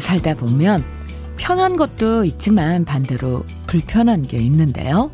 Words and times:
살다 0.00 0.34
보면 0.34 0.84
편한 1.36 1.76
것도 1.76 2.24
있지만 2.24 2.84
반대로 2.84 3.44
불편한 3.66 4.22
게 4.22 4.38
있는데요. 4.38 5.10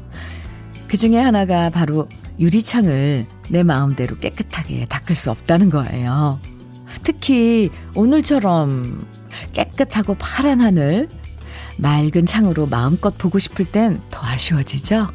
그 0.88 0.96
중에 0.96 1.18
하나가 1.18 1.70
바로 1.70 2.08
유리창을 2.38 3.26
내 3.48 3.62
마음대로 3.62 4.16
깨끗하게 4.16 4.86
닦을 4.86 5.14
수 5.14 5.30
없다는 5.30 5.70
거예요. 5.70 6.38
특히 7.02 7.70
오늘처럼 7.94 9.06
깨끗하고 9.52 10.14
파란 10.18 10.60
하늘, 10.60 11.08
맑은 11.78 12.26
창으로 12.26 12.66
마음껏 12.66 13.16
보고 13.18 13.38
싶을 13.38 13.64
땐 13.64 14.00
더 14.10 14.20
아쉬워지죠? 14.26 15.08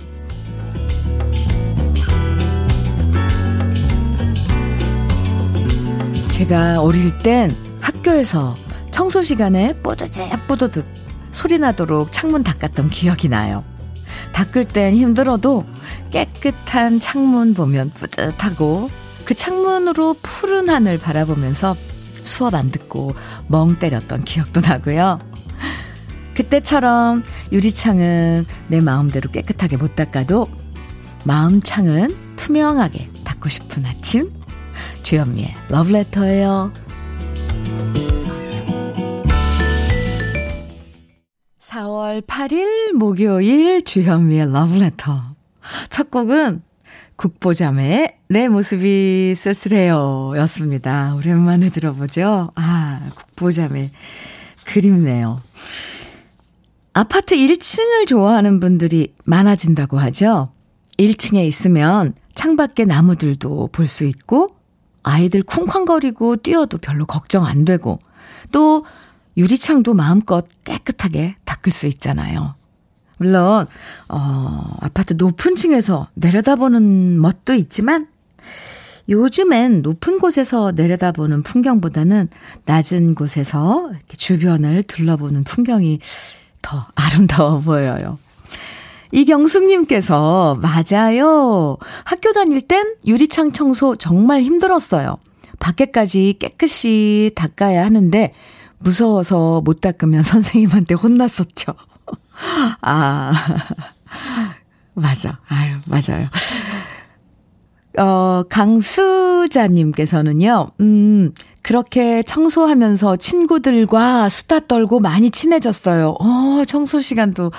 제가 6.31 6.81
어릴 6.81 7.17
땐 7.17 7.55
학교에서 7.81 8.55
청소 8.97 9.21
시간에 9.21 9.73
뽀드득 9.83 10.47
뽀드득 10.47 10.83
소리 11.29 11.59
나도록 11.59 12.11
창문 12.11 12.41
닦았던 12.43 12.89
기억이 12.89 13.29
나요. 13.29 13.63
닦을 14.33 14.65
땐 14.65 14.95
힘들어도 14.95 15.65
깨끗한 16.09 16.99
창문 16.99 17.53
보면 17.53 17.91
뿌듯하고 17.91 18.89
그 19.23 19.35
창문으로 19.35 20.15
푸른 20.23 20.67
하늘 20.67 20.97
바라보면서 20.97 21.75
수업 22.23 22.55
안 22.55 22.71
듣고 22.71 23.13
멍 23.47 23.77
때렸던 23.77 24.23
기억도 24.23 24.61
나고요. 24.61 25.19
그때처럼 26.33 27.23
유리창은 27.51 28.47
내 28.67 28.81
마음대로 28.81 29.29
깨끗하게 29.29 29.77
못 29.77 29.95
닦아도 29.95 30.47
마음창은 31.23 32.35
투명하게 32.35 33.11
닦고 33.23 33.47
싶은 33.47 33.85
아침 33.85 34.33
주현미의 35.03 35.53
러브레터예요. 35.69 36.86
4월 42.07 42.21
8일 42.25 42.93
목요일 42.93 43.83
주현미의 43.83 44.53
러브레터. 44.53 45.35
첫 45.89 46.09
곡은 46.09 46.61
국보자매의 47.17 48.15
내 48.29 48.47
모습이 48.47 49.33
쓸쓸해요 49.35 50.33
였습니다. 50.37 51.13
오랜만에 51.15 51.69
들어보죠? 51.69 52.49
아, 52.55 53.09
국보자매. 53.13 53.91
그립네요. 54.65 55.41
아파트 56.93 57.35
1층을 57.35 58.07
좋아하는 58.07 58.59
분들이 58.59 59.13
많아진다고 59.25 59.97
하죠? 59.99 60.53
1층에 60.97 61.45
있으면 61.45 62.13
창밖에 62.33 62.85
나무들도 62.85 63.69
볼 63.71 63.87
수 63.87 64.05
있고, 64.05 64.47
아이들 65.03 65.43
쿵쾅거리고 65.43 66.37
뛰어도 66.37 66.77
별로 66.77 67.05
걱정 67.05 67.45
안 67.45 67.65
되고, 67.65 67.99
또 68.51 68.85
유리창도 69.37 69.93
마음껏 69.93 70.45
깨끗하게 70.63 71.35
닦을 71.45 71.71
수 71.71 71.87
있잖아요. 71.87 72.55
물론, 73.19 73.67
어, 74.09 74.77
아파트 74.81 75.13
높은 75.13 75.55
층에서 75.55 76.07
내려다보는 76.15 77.21
멋도 77.21 77.53
있지만, 77.53 78.07
요즘엔 79.09 79.83
높은 79.83 80.19
곳에서 80.19 80.71
내려다보는 80.71 81.43
풍경보다는 81.43 82.27
낮은 82.65 83.15
곳에서 83.15 83.91
주변을 84.17 84.83
둘러보는 84.83 85.45
풍경이 85.45 85.99
더 86.61 86.85
아름다워 86.95 87.61
보여요. 87.61 88.17
이경숙님께서, 89.11 90.59
맞아요. 90.61 91.77
학교 92.03 92.33
다닐 92.33 92.61
땐 92.61 92.95
유리창 93.05 93.51
청소 93.51 93.95
정말 93.95 94.41
힘들었어요. 94.41 95.17
밖에까지 95.59 96.35
깨끗이 96.39 97.31
닦아야 97.35 97.85
하는데, 97.85 98.33
무서워서 98.79 99.61
못 99.61 99.81
닦으면 99.81 100.23
선생님한테 100.23 100.95
혼났었죠. 100.95 101.73
아, 102.81 103.31
맞아. 104.93 105.39
아유, 105.47 105.75
맞아요. 105.85 106.27
어, 107.99 108.43
강수자님께서는요, 108.49 110.67
음, 110.81 111.33
그렇게 111.63 112.21
청소하면서 112.21 113.15
친구들과 113.15 114.29
수다 114.29 114.59
떨고 114.67 114.99
많이 114.99 115.31
친해졌어요. 115.31 116.15
어, 116.19 116.61
청소 116.67 117.01
시간도, 117.01 117.51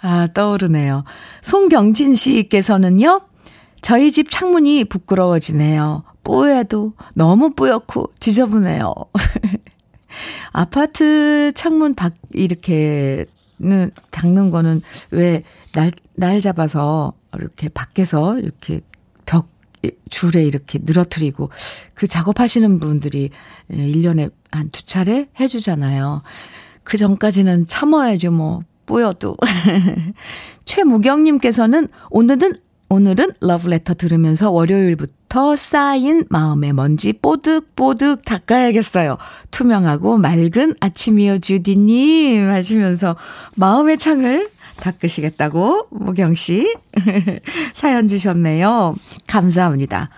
아, 0.00 0.26
떠오르네요. 0.34 1.04
송경진 1.42 2.16
씨께서는요, 2.16 3.20
저희 3.82 4.10
집 4.10 4.32
창문이 4.32 4.86
부끄러워지네요. 4.86 6.02
뿌에도 6.24 6.94
너무 7.14 7.54
뿌옇고 7.54 8.10
지저분해요. 8.18 8.92
아파트 10.52 11.52
창문 11.54 11.94
밖 11.94 12.14
이렇게는 12.32 13.90
닦는 14.10 14.50
거는 14.50 14.82
왜 15.10 15.42
날, 15.72 15.90
날 16.14 16.40
잡아서 16.40 17.12
이렇게 17.34 17.68
밖에서 17.68 18.38
이렇게 18.38 18.80
벽 19.26 19.48
줄에 20.08 20.42
이렇게 20.44 20.78
늘어뜨리고 20.82 21.50
그 21.94 22.06
작업하시는 22.06 22.78
분들이 22.80 23.30
1년에 23.70 24.30
한 24.50 24.70
두 24.70 24.84
차례 24.86 25.28
해 25.40 25.48
주잖아요. 25.48 26.22
그 26.84 26.96
전까지는 26.96 27.66
참아야죠, 27.66 28.30
뭐. 28.30 28.62
뿌여도. 28.86 29.36
최무경님께서는 30.64 31.88
오늘은 32.10 32.54
오늘은 32.88 33.32
러브레터 33.40 33.94
들으면서 33.94 34.50
월요일부터 34.50 35.56
쌓인 35.56 36.24
마음의 36.28 36.72
먼지 36.74 37.12
뽀득뽀득 37.12 38.24
닦아야겠어요. 38.24 39.16
투명하고 39.50 40.18
맑은 40.18 40.74
아침이요, 40.80 41.38
주디님. 41.38 42.48
하시면서 42.50 43.16
마음의 43.56 43.98
창을 43.98 44.50
닦으시겠다고, 44.76 45.88
모경씨. 45.90 46.76
사연 47.74 48.08
주셨네요. 48.08 48.94
감사합니다. 49.28 50.10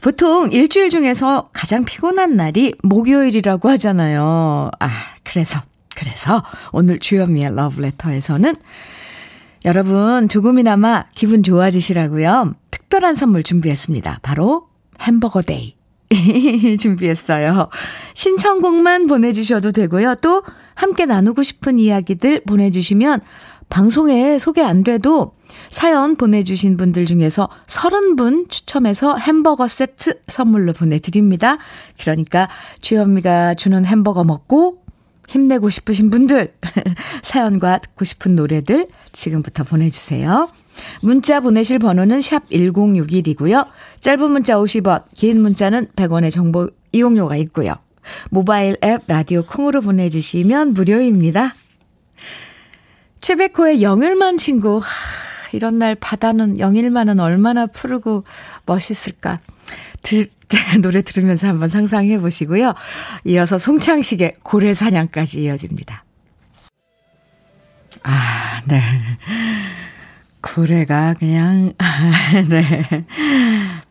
보통 0.00 0.50
일주일 0.52 0.90
중에서 0.90 1.48
가장 1.52 1.84
피곤한 1.84 2.36
날이 2.36 2.74
목요일이라고 2.82 3.68
하잖아요. 3.70 4.70
아, 4.80 4.90
그래서, 5.22 5.60
그래서 5.94 6.42
오늘 6.72 6.98
주현미의 6.98 7.54
러브레터에서는 7.54 8.54
여러분 9.64 10.28
조금이나마 10.28 11.04
기분 11.14 11.42
좋아지시라고요. 11.42 12.54
특별한 12.70 13.14
선물 13.14 13.42
준비했습니다. 13.42 14.20
바로 14.22 14.68
햄버거 15.00 15.40
day. 15.40 15.76
준비했어요. 16.78 17.68
신청곡만 18.14 19.06
보내주셔도 19.06 19.72
되고요. 19.72 20.16
또 20.16 20.42
함께 20.74 21.06
나누고 21.06 21.42
싶은 21.42 21.78
이야기들 21.78 22.42
보내주시면 22.44 23.20
방송에 23.68 24.36
소개 24.38 24.62
안 24.62 24.84
돼도 24.84 25.34
사연 25.70 26.16
보내주신 26.16 26.76
분들 26.76 27.06
중에서 27.06 27.48
30분 27.66 28.50
추첨해서 28.50 29.16
햄버거 29.16 29.68
세트 29.68 30.20
선물로 30.26 30.72
보내드립니다. 30.72 31.56
그러니까 32.00 32.48
주현미가 32.80 33.54
주는 33.54 33.86
햄버거 33.86 34.24
먹고 34.24 34.81
힘내고 35.32 35.70
싶으신 35.70 36.10
분들, 36.10 36.52
사연과 37.22 37.78
듣고 37.78 38.04
싶은 38.04 38.36
노래들 38.36 38.88
지금부터 39.12 39.64
보내주세요. 39.64 40.50
문자 41.00 41.40
보내실 41.40 41.78
번호는 41.78 42.20
샵 42.20 42.48
1061이고요. 42.50 43.66
짧은 44.00 44.30
문자 44.30 44.56
50원, 44.56 45.04
긴 45.14 45.40
문자는 45.40 45.88
100원의 45.96 46.30
정보 46.30 46.70
이용료가 46.92 47.36
있고요. 47.36 47.76
모바일 48.30 48.76
앱 48.84 49.02
라디오 49.06 49.42
콩으로 49.44 49.80
보내주시면 49.80 50.74
무료입니다. 50.74 51.54
최백호의 53.20 53.82
영일만 53.82 54.36
친구. 54.36 54.78
하, 54.78 54.86
이런 55.52 55.78
날 55.78 55.94
바다는 55.94 56.58
영일만은 56.58 57.20
얼마나 57.20 57.66
푸르고 57.66 58.24
멋있을까. 58.66 59.38
들, 60.02 60.28
노래 60.82 61.00
들으면서 61.02 61.48
한번 61.48 61.68
상상해 61.68 62.18
보시고요. 62.18 62.74
이어서 63.24 63.58
송창식의 63.58 64.34
고래 64.42 64.74
사냥까지 64.74 65.42
이어집니다. 65.42 66.04
아, 68.02 68.62
네. 68.66 68.80
고래가 70.40 71.14
그냥, 71.14 71.72
네. 72.48 73.06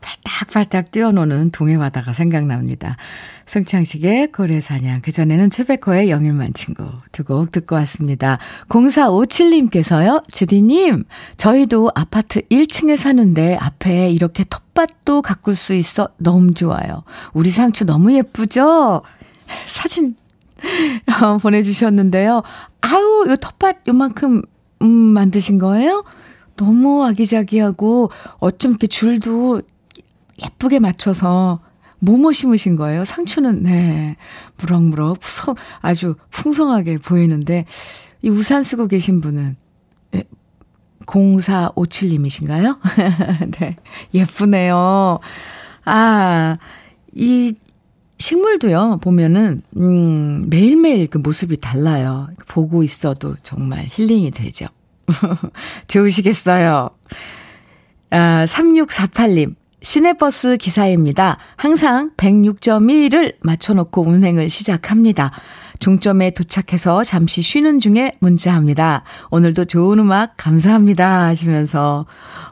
팔딱팔딱 0.00 0.90
뛰어노는 0.90 1.50
동해 1.50 1.78
바다가 1.78 2.12
생각납니다. 2.12 2.96
승창식의 3.46 4.32
고래사냥, 4.32 5.02
그전에는 5.02 5.50
최백호의 5.50 6.10
영일만 6.10 6.54
친구 6.54 6.84
두 7.10 7.24
곡 7.24 7.50
듣고 7.50 7.76
왔습니다. 7.76 8.38
0457님께서요, 8.68 10.22
주디님, 10.30 11.04
저희도 11.36 11.90
아파트 11.94 12.40
1층에 12.48 12.96
사는데 12.96 13.56
앞에 13.56 14.10
이렇게 14.10 14.44
텃밭도 14.48 15.22
가꿀 15.22 15.54
수 15.54 15.74
있어 15.74 16.08
너무 16.18 16.54
좋아요. 16.54 17.04
우리 17.32 17.50
상추 17.50 17.84
너무 17.84 18.12
예쁘죠? 18.12 19.02
사진 19.66 20.16
어, 21.22 21.38
보내주셨는데요. 21.38 22.42
아우, 22.80 23.28
요 23.28 23.36
텃밭 23.36 23.80
요만큼, 23.88 24.42
음, 24.82 24.86
만드신 24.86 25.58
거예요? 25.58 26.04
너무 26.56 27.04
아기자기하고 27.04 28.10
어쩜 28.38 28.72
이렇게 28.72 28.86
줄도 28.86 29.62
예쁘게 30.44 30.78
맞춰서 30.78 31.60
뭐뭐 32.02 32.32
심으신 32.32 32.74
거예요? 32.74 33.04
상추는, 33.04 33.62
네, 33.62 34.16
무럭무럭, 34.58 35.20
아주 35.80 36.16
풍성하게 36.30 36.98
보이는데, 36.98 37.64
이 38.22 38.28
우산 38.28 38.64
쓰고 38.64 38.88
계신 38.88 39.20
분은, 39.20 39.56
0457님이신가요? 41.06 42.78
네, 43.58 43.76
예쁘네요. 44.12 45.20
아, 45.84 46.54
이 47.14 47.54
식물도요, 48.18 48.98
보면은, 49.00 49.62
음, 49.76 50.48
매일매일 50.48 51.06
그 51.06 51.18
모습이 51.18 51.60
달라요. 51.60 52.28
보고 52.48 52.82
있어도 52.82 53.36
정말 53.44 53.86
힐링이 53.88 54.32
되죠. 54.32 54.66
좋으시겠어요. 55.86 56.90
아, 58.10 58.44
3648님. 58.44 59.54
시내버스 59.82 60.58
기사입니다. 60.58 61.38
항상 61.56 62.12
106.1을 62.16 63.34
맞춰놓고 63.40 64.02
운행을 64.02 64.48
시작합니다. 64.48 65.32
종점에 65.80 66.30
도착해서 66.30 67.02
잠시 67.02 67.42
쉬는 67.42 67.80
중에 67.80 68.12
문자합니다. 68.20 69.02
오늘도 69.32 69.64
좋은 69.64 69.98
음악 69.98 70.34
감사합니다 70.36 71.24
하시면서 71.24 72.06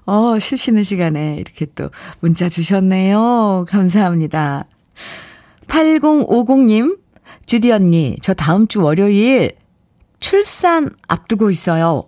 어 0.05 0.39
쉬시는 0.39 0.83
시간에 0.83 1.37
이렇게 1.37 1.67
또 1.77 1.91
문자 2.19 2.49
주셨네요. 2.49 3.67
감사합니다. 3.69 4.65
8050님 5.69 6.99
주디 7.47 7.71
언니 7.71 8.17
저 8.21 8.35
다음 8.35 8.67
주 8.67 8.83
월요일 8.83 9.53
출산 10.19 10.91
앞두고 11.07 11.51
있어요. 11.51 12.05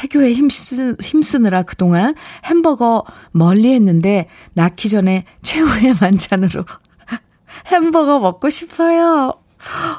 태교에 0.00 0.32
힘쓰, 0.32 0.96
힘쓰느라 0.98 1.62
그동안 1.62 2.14
햄버거 2.46 3.04
멀리 3.32 3.74
했는데 3.74 4.28
낳기 4.54 4.88
전에 4.88 5.26
최후의 5.42 5.94
만찬으로 6.00 6.64
햄버거 7.66 8.18
먹고 8.18 8.48
싶어요. 8.48 9.34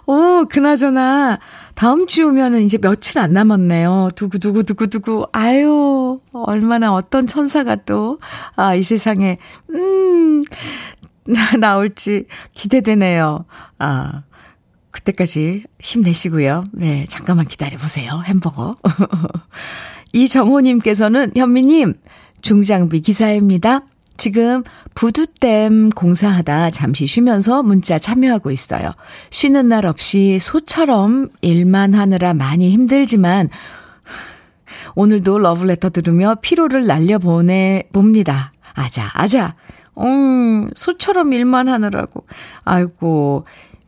오, 0.07 0.45
그나저나 0.49 1.37
다음 1.75 2.07
주면은 2.07 2.63
이제 2.63 2.79
며칠 2.79 3.19
안 3.19 3.33
남았네요. 3.33 4.09
두구두구두구두구. 4.15 5.27
아유, 5.33 6.19
얼마나 6.33 6.95
어떤 6.95 7.27
천사가 7.27 7.75
또, 7.85 8.17
아, 8.55 8.73
이 8.73 8.81
세상에, 8.81 9.37
음, 9.69 10.41
나올지 11.59 12.25
기대되네요. 12.55 13.45
아, 13.77 14.23
그때까지 14.91 15.63
힘내시고요. 15.79 16.65
네, 16.73 17.05
잠깐만 17.09 17.45
기다려보세요. 17.45 18.21
햄버거. 18.25 18.75
이정호님께서는 20.13 21.31
현미님, 21.35 21.93
중장비 22.41 23.01
기사입니다. 23.01 23.81
지금 24.17 24.63
부두댐 24.93 25.89
공사하다 25.89 26.69
잠시 26.69 27.07
쉬면서 27.07 27.63
문자 27.63 27.97
참여하고 27.97 28.51
있어요. 28.51 28.91
쉬는 29.31 29.69
날 29.69 29.85
없이 29.85 30.37
소처럼 30.39 31.29
일만 31.41 31.95
하느라 31.95 32.33
많이 32.33 32.69
힘들지만 32.69 33.49
오늘도 34.95 35.39
러브레터 35.39 35.89
들으며 35.89 36.35
피로를 36.41 36.85
날려보내 36.85 37.85
봅니다. 37.93 38.53
아자, 38.73 39.09
아자. 39.13 39.55
음, 39.97 40.69
소처럼 40.75 41.33
일만 41.33 41.67
하느라고. 41.67 42.25
아이고, 42.63 43.45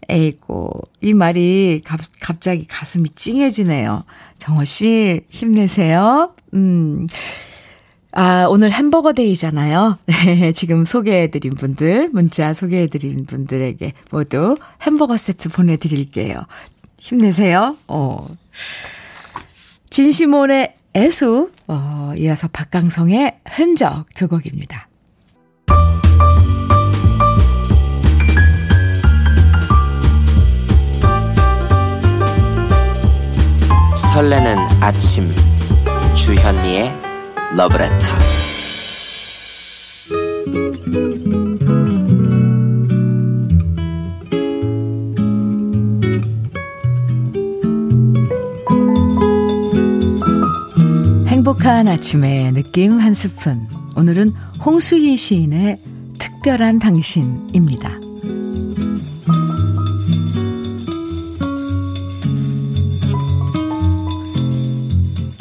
에이고, 0.10 0.82
이 1.02 1.14
말이 1.14 1.82
갑, 1.84 2.00
갑자기 2.20 2.66
가슴이 2.68 3.10
찡해지네요. 3.10 4.04
정호 4.40 4.66
씨, 4.66 5.22
힘내세요. 5.30 6.34
음. 6.54 7.08
아, 8.16 8.46
오늘 8.48 8.72
햄버거 8.72 9.12
데이잖아요. 9.12 9.98
네, 10.06 10.52
지금 10.52 10.86
소개해드린 10.86 11.56
분들, 11.56 12.10
문자 12.14 12.54
소개해드린 12.54 13.26
분들에게 13.26 13.94
모두 14.12 14.56
햄버거 14.84 15.18
세트 15.18 15.50
보내드릴게요. 15.50 16.46
힘내세요. 17.00 17.76
어. 17.88 18.28
진시몬의 19.90 20.76
애수, 20.96 21.52
어, 21.68 22.14
이어서 22.18 22.48
박강성의 22.48 23.40
흔적 23.48 24.06
두 24.14 24.28
곡입니다. 24.28 24.88
설레는 33.96 34.58
아침 34.82 35.30
주현미의 36.16 36.92
러브레터 37.56 38.08
행복한 51.28 51.88
아침의 51.88 52.54
느낌 52.54 53.00
한 53.00 53.14
스푼 53.14 53.68
오늘은 53.96 54.34
홍수희 54.66 55.18
시인의 55.18 55.78
특별한 56.18 56.80
당신입니다. 56.80 58.03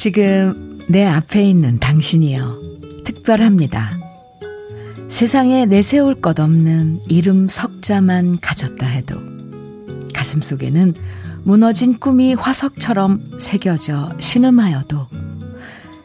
지금 0.02 0.80
내 0.88 1.06
앞에 1.06 1.44
있는 1.44 1.78
당신이여 1.78 2.60
특별합니다. 3.04 4.00
세상에 5.08 5.64
내세울 5.64 6.20
것 6.20 6.40
없는 6.40 7.02
이름 7.08 7.48
석자만 7.48 8.40
가졌다 8.40 8.84
해도 8.84 9.14
가슴 10.12 10.42
속에는 10.42 10.94
무너진 11.44 12.00
꿈이 12.00 12.34
화석처럼 12.34 13.38
새겨져 13.38 14.10
신음하여도 14.18 15.06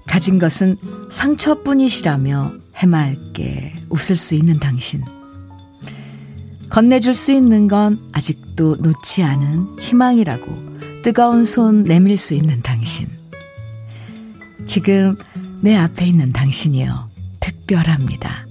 가진 0.06 0.38
것은 0.38 0.78
상처뿐이시라며 1.10 2.54
해맑게 2.76 3.74
웃을 3.90 4.16
수 4.16 4.36
있는 4.36 4.60
당신. 4.60 5.04
건네줄 6.70 7.16
수 7.16 7.32
있는 7.32 7.68
건 7.68 7.98
아직도 8.12 8.76
놓지 8.76 9.24
않은 9.24 9.80
희망이라고 9.80 11.02
뜨거운 11.02 11.46
손 11.46 11.84
내밀 11.84 12.16
수 12.16 12.36
있는 12.36 12.62
당신. 12.62 13.17
지금 14.68 15.18
내 15.62 15.76
앞에 15.76 16.06
있는 16.06 16.34
당신이요. 16.34 17.10
특별합니다. 17.40 18.46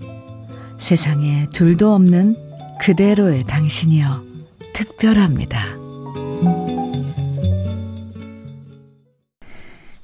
세상에 0.79 1.47
둘도 1.53 1.95
없는 1.95 2.37
그대로의 2.81 3.45
당신이요. 3.45 4.25
특별합니다. 4.73 5.77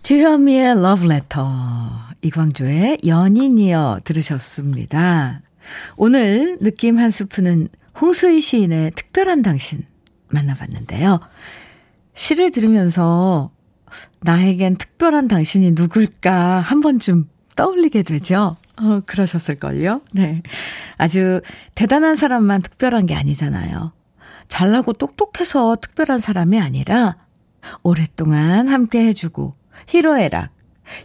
주현미의 0.02 0.83
러브레터, 0.83 1.49
이광조의 2.23 2.99
연인이여 3.07 4.00
들으셨습니다. 4.04 5.40
오늘 5.97 6.59
느낌 6.61 6.99
한 6.99 7.11
스푼은 7.11 7.69
홍수희 8.00 8.40
시인의 8.40 8.92
특별한 8.92 9.42
당신 9.42 9.85
만나봤는데요. 10.28 11.21
시를 12.14 12.50
들으면서 12.50 13.50
나에겐 14.21 14.77
특별한 14.77 15.29
당신이 15.29 15.73
누굴까 15.73 16.61
한 16.61 16.81
번쯤 16.81 17.29
떠올리게 17.57 18.03
되죠. 18.03 18.57
어, 18.81 19.01
그러셨을걸요? 19.05 20.03
네. 20.13 20.43
아주 20.97 21.43
대단한 21.75 22.17
사람만 22.17 22.63
특별한 22.63 23.07
게 23.07 23.15
아니잖아요. 23.15 23.93
잘나고 24.49 24.95
똑똑해서 24.95 25.77
특별한 25.81 26.19
사람이 26.19 26.61
아니라 26.61 27.17
오랫동안 27.83 28.69
함께 28.69 29.07
해주고 29.07 29.55
희로애락, 29.89 30.51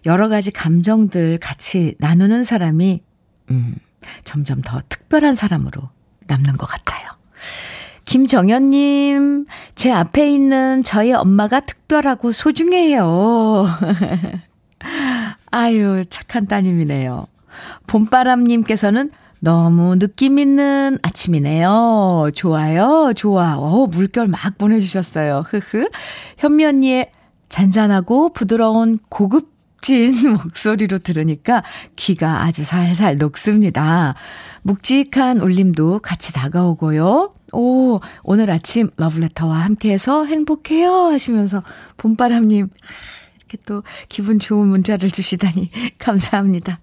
여러 0.06 0.27
가지 0.27 0.51
감정들 0.51 1.38
같이 1.38 1.96
나누는 2.00 2.44
사람이, 2.44 3.01
음, 3.51 3.75
점점 4.24 4.62
더 4.62 4.82
특별한 4.89 5.36
사람으로 5.36 5.89
남는 6.27 6.58
것 6.58 6.65
같아요. 6.65 7.12
김정현님, 8.07 9.45
제 9.75 9.91
앞에 9.91 10.31
있는 10.31 10.81
저희 10.81 11.11
엄마가 11.11 11.59
특별하고 11.59 12.31
소중해요. 12.31 13.65
아유, 15.51 16.05
착한 16.09 16.47
따님이네요. 16.47 17.27
봄바람님께서는 17.87 19.11
너무 19.41 19.99
느낌 19.99 20.39
있는 20.39 20.97
아침이네요. 21.01 22.31
좋아요, 22.33 23.11
좋아. 23.13 23.57
어, 23.57 23.87
물결 23.87 24.27
막 24.27 24.57
보내주셨어요. 24.57 25.43
흐흐. 25.45 25.89
현미 26.37 26.63
언니의 26.63 27.11
잔잔하고 27.49 28.31
부드러운 28.31 28.99
고급진 29.09 30.29
목소리로 30.31 30.99
들으니까 30.99 31.61
귀가 31.97 32.43
아주 32.43 32.63
살살 32.63 33.17
녹습니다. 33.17 34.15
묵직한 34.61 35.41
울림도 35.41 35.99
같이 35.99 36.31
다가오고요. 36.31 37.33
오, 37.53 37.99
오늘 38.23 38.51
아침 38.51 38.89
러브레터와 38.97 39.57
함께해서 39.57 40.25
행복해요 40.25 40.91
하시면서 41.07 41.63
봄바람님 41.97 42.69
이렇게 43.37 43.57
또 43.65 43.83
기분 44.09 44.39
좋은 44.39 44.67
문자를 44.67 45.09
주시다니 45.09 45.71
감사합니다. 45.99 46.79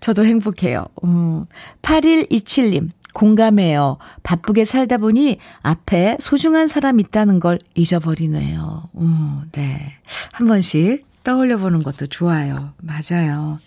저도 0.00 0.24
행복해요. 0.24 0.86
음, 1.04 1.46
8127님, 1.82 2.90
공감해요. 3.14 3.98
바쁘게 4.22 4.64
살다 4.64 4.98
보니 4.98 5.38
앞에 5.62 6.16
소중한 6.18 6.66
사람 6.66 6.98
있다는 6.98 7.40
걸 7.40 7.58
잊어버리네요. 7.74 8.90
음, 8.96 9.42
네. 9.52 9.94
한 10.32 10.46
번씩 10.48 11.06
떠올려 11.22 11.56
보는 11.56 11.82
것도 11.82 12.08
좋아요. 12.08 12.72
맞아요. 12.78 13.58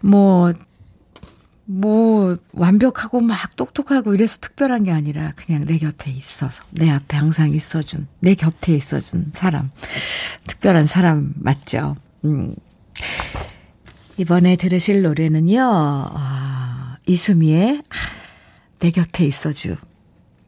뭐, 0.00 0.52
뭐, 1.64 2.36
완벽하고 2.52 3.20
막 3.20 3.56
똑똑하고 3.56 4.14
이래서 4.14 4.38
특별한 4.40 4.84
게 4.84 4.92
아니라 4.92 5.32
그냥 5.36 5.64
내 5.64 5.78
곁에 5.78 6.10
있어서, 6.10 6.64
내 6.70 6.90
앞에 6.90 7.16
항상 7.16 7.50
있어준, 7.50 8.08
내 8.20 8.34
곁에 8.34 8.74
있어준 8.74 9.30
사람. 9.32 9.70
특별한 10.46 10.86
사람 10.86 11.32
맞죠? 11.36 11.94
음. 12.24 12.54
이번에 14.18 14.56
들으실 14.56 15.02
노래는요, 15.02 15.60
아, 15.62 16.96
이수미의 17.06 17.82
내 18.80 18.90
곁에 18.90 19.24
있어주. 19.24 19.76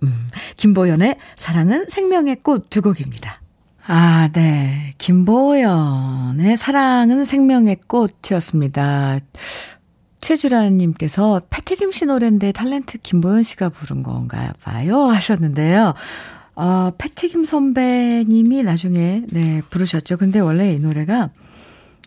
음, 0.03 0.29
김보연의 0.57 1.17
사랑은 1.37 1.87
생명의 1.89 2.37
꽃 2.43 2.69
두 2.69 2.83
곡입니다. 2.83 3.41
아, 3.87 4.29
네. 4.33 4.95
김보연의 4.99 6.57
사랑은 6.57 7.25
생명의 7.25 7.79
꽃이었습니다. 7.87 9.21
최주라님께서 10.25 11.43
패티김 11.51 11.93
씨 11.93 12.07
노래인데 12.07 12.53
탤런트 12.53 12.99
김보연 13.03 13.43
씨가 13.43 13.69
부른 13.69 14.03
건가 14.03 14.55
봐요 14.63 15.03
하셨는데요. 15.05 15.93
어, 16.57 16.91
패티김 16.97 17.45
선배님이 17.45 18.63
나중에 18.63 19.23
네 19.29 19.61
부르셨죠. 19.69 20.17
근데 20.17 20.41
원래 20.41 20.73
이 20.73 20.79
노래가 20.79 21.29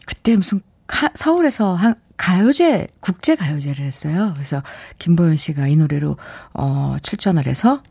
그때 0.08 0.36
무슨 0.36 0.62
카, 0.88 1.12
서울에서 1.14 1.76
한 1.76 1.94
가요제 2.18 2.88
국제 3.02 3.36
가요제를 3.36 3.86
했어요. 3.86 4.32
그래서 4.34 4.64
김보연 4.98 5.38
씨가 5.38 5.68
이 5.68 5.76
노래로 5.76 6.18
어 6.56 6.98
출전을 7.04 7.46
해서 7.46 7.84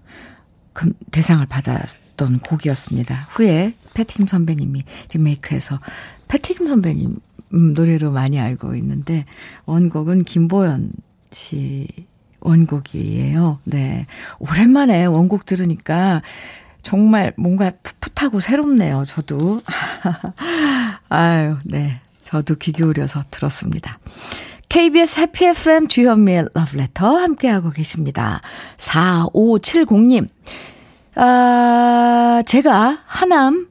그 0.73 0.93
대상을 1.13 1.47
받았던 1.47 2.41
곡이었습니다. 2.41 3.29
후에 3.31 3.75
패티김 3.95 4.27
선배님이 4.27 4.83
리메이크해서 5.15 5.79
패티김 6.27 6.67
선배님 6.67 7.21
음, 7.55 7.73
노래로 7.75 8.11
많이 8.11 8.41
알고 8.41 8.75
있는데 8.75 9.25
원곡은 9.67 10.25
김보연 10.25 10.93
씨 11.31 11.87
원곡이에요. 12.41 13.59
네. 13.65 14.07
오랜만에 14.39 15.05
원곡 15.05 15.45
들으니까 15.45 16.23
정말 16.83 17.33
뭔가 17.37 17.73
풋풋하고 17.83 18.41
새롭네요. 18.41 19.05
저도. 19.07 19.61
아유, 21.09 21.57
네. 21.65 22.01
저도 22.23 22.57
귀 22.57 22.73
기울여서 22.73 23.23
들었습니다. 23.31 23.99
KBS 24.69 25.21
해피 25.21 25.47
FM 25.47 25.89
주현미의 25.89 26.49
러브레터 26.55 27.17
함께하고 27.17 27.71
계십니다. 27.71 28.41
4570님. 28.77 30.29
아, 31.15 32.43
제가 32.47 32.99
하남 33.07 33.69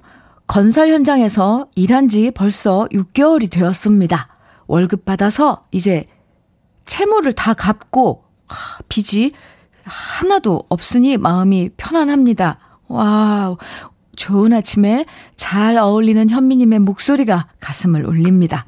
건설 0.48 0.90
현장에서 0.90 1.68
일한 1.75 2.08
지 2.08 2.32
벌써 2.32 2.88
6개월이 2.92 3.52
되었습니다. 3.52 4.30
월급 4.68 5.06
받아서 5.06 5.62
이제 5.72 6.06
채무를 6.86 7.34
다 7.34 7.54
갚고 7.54 8.24
빚이 8.90 9.32
하나도 9.84 10.64
없으니 10.70 11.18
마음이 11.18 11.70
편안합니다. 11.78 12.60
Wow. 12.88 13.58
좋은 14.16 14.54
아침에 14.54 15.06
잘 15.36 15.78
어울리는 15.78 16.30
현미님의 16.30 16.80
목소리가 16.80 17.48
가슴을 17.60 18.06
울립니다. 18.06 18.64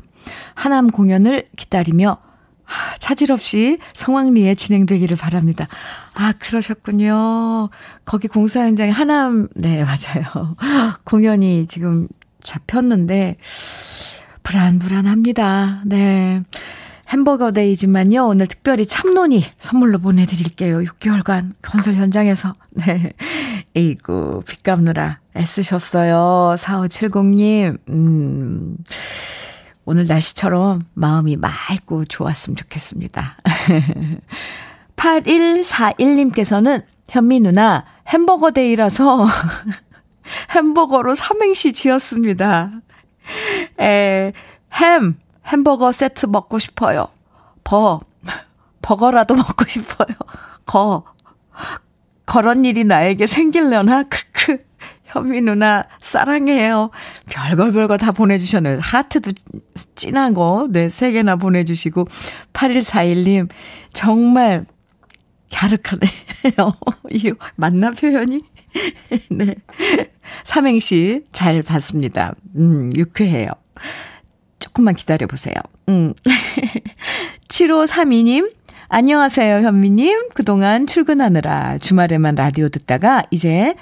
하남 0.55 0.91
공연을 0.91 1.47
기다리며 1.55 2.17
차질 2.99 3.31
없이 3.31 3.77
성황리에 3.93 4.55
진행되기를 4.55 5.17
바랍니다. 5.17 5.67
아, 6.13 6.33
그러셨군요. 6.39 7.69
거기 8.05 8.27
공사 8.27 8.61
현장에 8.61 8.91
하남, 8.91 9.47
네, 9.55 9.83
맞아요. 9.83 10.55
공연이 11.03 11.65
지금 11.67 12.07
잡혔는데, 12.41 13.37
불안불안합니다. 14.43 15.81
네. 15.85 16.41
햄버거 17.09 17.51
데이지만요. 17.51 18.25
오늘 18.27 18.47
특별히 18.47 18.85
참논이 18.85 19.43
선물로 19.57 19.99
보내드릴게요. 19.99 20.79
6개월간 20.79 21.53
건설 21.61 21.95
현장에서. 21.95 22.53
네. 22.71 23.13
에이구, 23.75 24.43
빚 24.45 24.63
갚느라 24.63 25.19
애쓰셨어요. 25.35 26.55
4570님. 26.57 27.77
음. 27.89 28.77
오늘 29.89 30.05
날씨처럼 30.05 30.85
마음이 30.95 31.37
맑고 31.37 32.05
좋았으면 32.05 32.57
좋겠습니다. 32.57 33.37
8141님께서는 34.97 36.83
현미 37.07 37.39
누나 37.39 37.85
햄버거 38.09 38.51
데이라서 38.51 39.25
햄버거로 40.51 41.15
삼행시 41.15 41.71
지었습니다. 41.71 42.69
에, 43.79 44.33
햄, 44.73 45.17
햄버거 45.45 45.93
세트 45.93 46.25
먹고 46.25 46.59
싶어요. 46.59 47.07
버, 47.63 48.01
버거라도 48.81 49.35
먹고 49.39 49.63
싶어요. 49.63 50.17
거, 50.65 51.05
그런 52.25 52.65
일이 52.65 52.83
나에게 52.83 53.25
생길려나? 53.25 54.03
크크. 54.03 54.66
현미 55.07 55.41
누나, 55.41 55.83
사랑해요. 56.01 56.91
별걸 57.29 57.71
별거 57.71 57.97
다 57.97 58.11
보내주셨네요. 58.11 58.79
하트도 58.81 59.31
진한 59.95 60.33
거, 60.33 60.67
네, 60.69 60.89
세 60.89 61.11
개나 61.11 61.37
보내주시고. 61.37 62.07
8141님, 62.53 63.49
정말, 63.93 64.65
갸륵하네요. 65.51 66.77
이거 67.11 67.35
맞나 67.55 67.91
표현이? 67.91 68.43
네. 69.31 69.55
삼행시 70.43 71.23
잘 71.31 71.63
봤습니다. 71.63 72.33
음, 72.55 72.91
유쾌해요. 72.95 73.47
조금만 74.59 74.95
기다려보세요. 74.95 75.55
음. 75.89 76.13
7532님, 77.47 78.51
안녕하세요, 78.89 79.65
현미님. 79.65 80.29
그동안 80.33 80.85
출근하느라 80.85 81.77
주말에만 81.77 82.35
라디오 82.35 82.69
듣다가 82.69 83.23
이제 83.31 83.73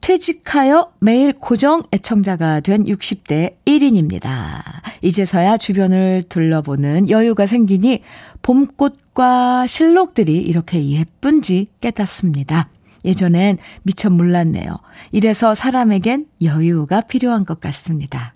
퇴직하여 0.00 0.92
매일 1.00 1.32
고정 1.32 1.82
애청자가 1.92 2.60
된 2.60 2.84
60대 2.84 3.54
1인입니다. 3.64 4.62
이제서야 5.02 5.56
주변을 5.56 6.22
둘러보는 6.28 7.10
여유가 7.10 7.46
생기니 7.46 8.02
봄꽃과 8.42 9.66
실록들이 9.66 10.40
이렇게 10.40 10.88
예쁜지 10.88 11.68
깨닫습니다. 11.80 12.68
예전엔 13.04 13.58
미처 13.82 14.10
몰랐네요. 14.10 14.78
이래서 15.12 15.54
사람에겐 15.54 16.26
여유가 16.42 17.00
필요한 17.00 17.44
것 17.44 17.60
같습니다. 17.60 18.34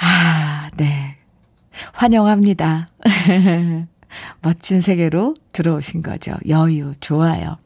아, 0.00 0.70
네. 0.76 1.16
환영합니다. 1.92 2.88
멋진 4.42 4.80
세계로 4.80 5.34
들어오신 5.52 6.02
거죠. 6.02 6.36
여유, 6.48 6.92
좋아요. 7.00 7.58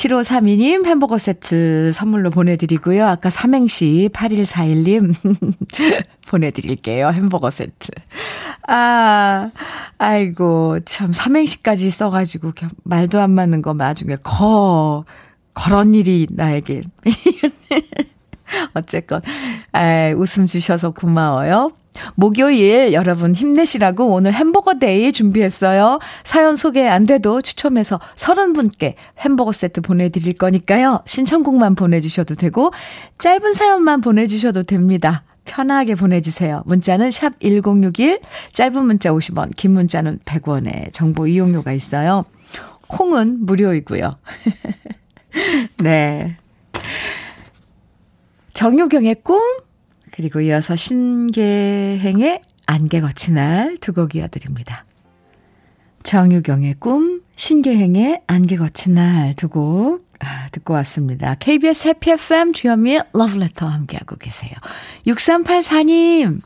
7532님 0.00 0.86
햄버거 0.86 1.18
세트 1.18 1.92
선물로 1.92 2.30
보내드리고요. 2.30 3.06
아까 3.06 3.28
삼행시 3.28 4.08
8141님 4.12 5.14
보내드릴게요. 6.26 7.08
햄버거 7.08 7.50
세트. 7.50 7.88
아, 8.66 9.50
아이고, 9.98 10.80
참, 10.86 11.12
삼행시까지 11.12 11.90
써가지고, 11.90 12.52
말도 12.84 13.20
안 13.20 13.30
맞는 13.32 13.60
거 13.62 13.74
나중에 13.74 14.16
거, 14.22 15.04
그런 15.52 15.92
일이 15.94 16.26
나에게. 16.30 16.80
어쨌건, 18.72 19.20
아, 19.72 20.14
웃음 20.16 20.46
주셔서 20.46 20.92
고마워요. 20.92 21.72
목요일 22.14 22.92
여러분 22.92 23.34
힘내시라고 23.34 24.06
오늘 24.06 24.32
햄버거 24.32 24.74
day 24.74 25.12
준비했어요. 25.12 25.98
사연 26.24 26.56
소개 26.56 26.86
안 26.86 27.06
돼도 27.06 27.42
추첨해서 27.42 28.00
30분께 28.16 28.94
햄버거 29.18 29.52
세트 29.52 29.80
보내드릴 29.80 30.34
거니까요. 30.34 31.02
신청곡만 31.06 31.74
보내주셔도 31.74 32.34
되고 32.34 32.72
짧은 33.18 33.54
사연만 33.54 34.00
보내주셔도 34.00 34.62
됩니다. 34.62 35.22
편하게 35.44 35.94
보내주세요. 35.94 36.62
문자는 36.66 37.10
샵 37.10 37.40
1061, 37.40 38.20
짧은 38.52 38.84
문자 38.84 39.10
50원, 39.10 39.56
긴 39.56 39.72
문자는 39.72 40.20
100원의 40.24 40.92
정보 40.92 41.26
이용료가 41.26 41.72
있어요. 41.72 42.24
콩은 42.86 43.46
무료이고요. 43.46 44.14
네. 45.78 46.36
정유경의 48.54 49.16
꿈 49.22 49.40
그리고 50.20 50.42
이어서 50.42 50.76
신계행의 50.76 52.42
안개 52.66 53.00
거친 53.00 53.36
날 53.36 53.78
두 53.80 53.94
곡 53.94 54.14
이어드립니다. 54.14 54.84
정유경의 56.02 56.74
꿈, 56.78 57.22
신계행의 57.36 58.20
안개 58.26 58.56
거친 58.58 58.94
날 58.96 59.34
두곡 59.34 60.06
아, 60.20 60.48
듣고 60.52 60.74
왔습니다. 60.74 61.36
KBS 61.36 61.88
해피 61.88 62.10
FM 62.10 62.52
주현미의 62.52 63.04
러브레터 63.14 63.66
함께하고 63.66 64.16
계세요. 64.16 64.52
6384님, 65.06 66.42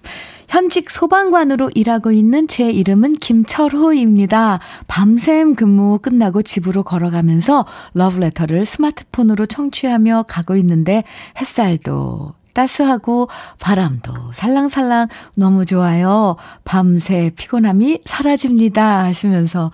현직 0.49 0.88
소방관으로 0.88 1.73
일하고 1.75 2.12
있는 2.12 2.47
제 2.47 2.71
이름은 2.71 3.14
김철호입니다. 3.14 4.61
밤샘 4.87 5.57
근무 5.57 5.99
끝나고 5.99 6.43
집으로 6.43 6.85
걸어가면서 6.85 7.66
러브레터를 7.95 8.64
스마트폰으로 8.66 9.47
청취하며 9.47 10.26
가고 10.28 10.54
있는데 10.54 11.02
햇살도 11.40 12.35
따스하고 12.54 13.28
바람도 13.58 14.32
살랑살랑 14.32 15.08
너무 15.34 15.66
좋아요. 15.66 16.37
밤새 16.64 17.30
피곤함이 17.37 18.00
사라집니다. 18.04 19.04
하시면서 19.04 19.70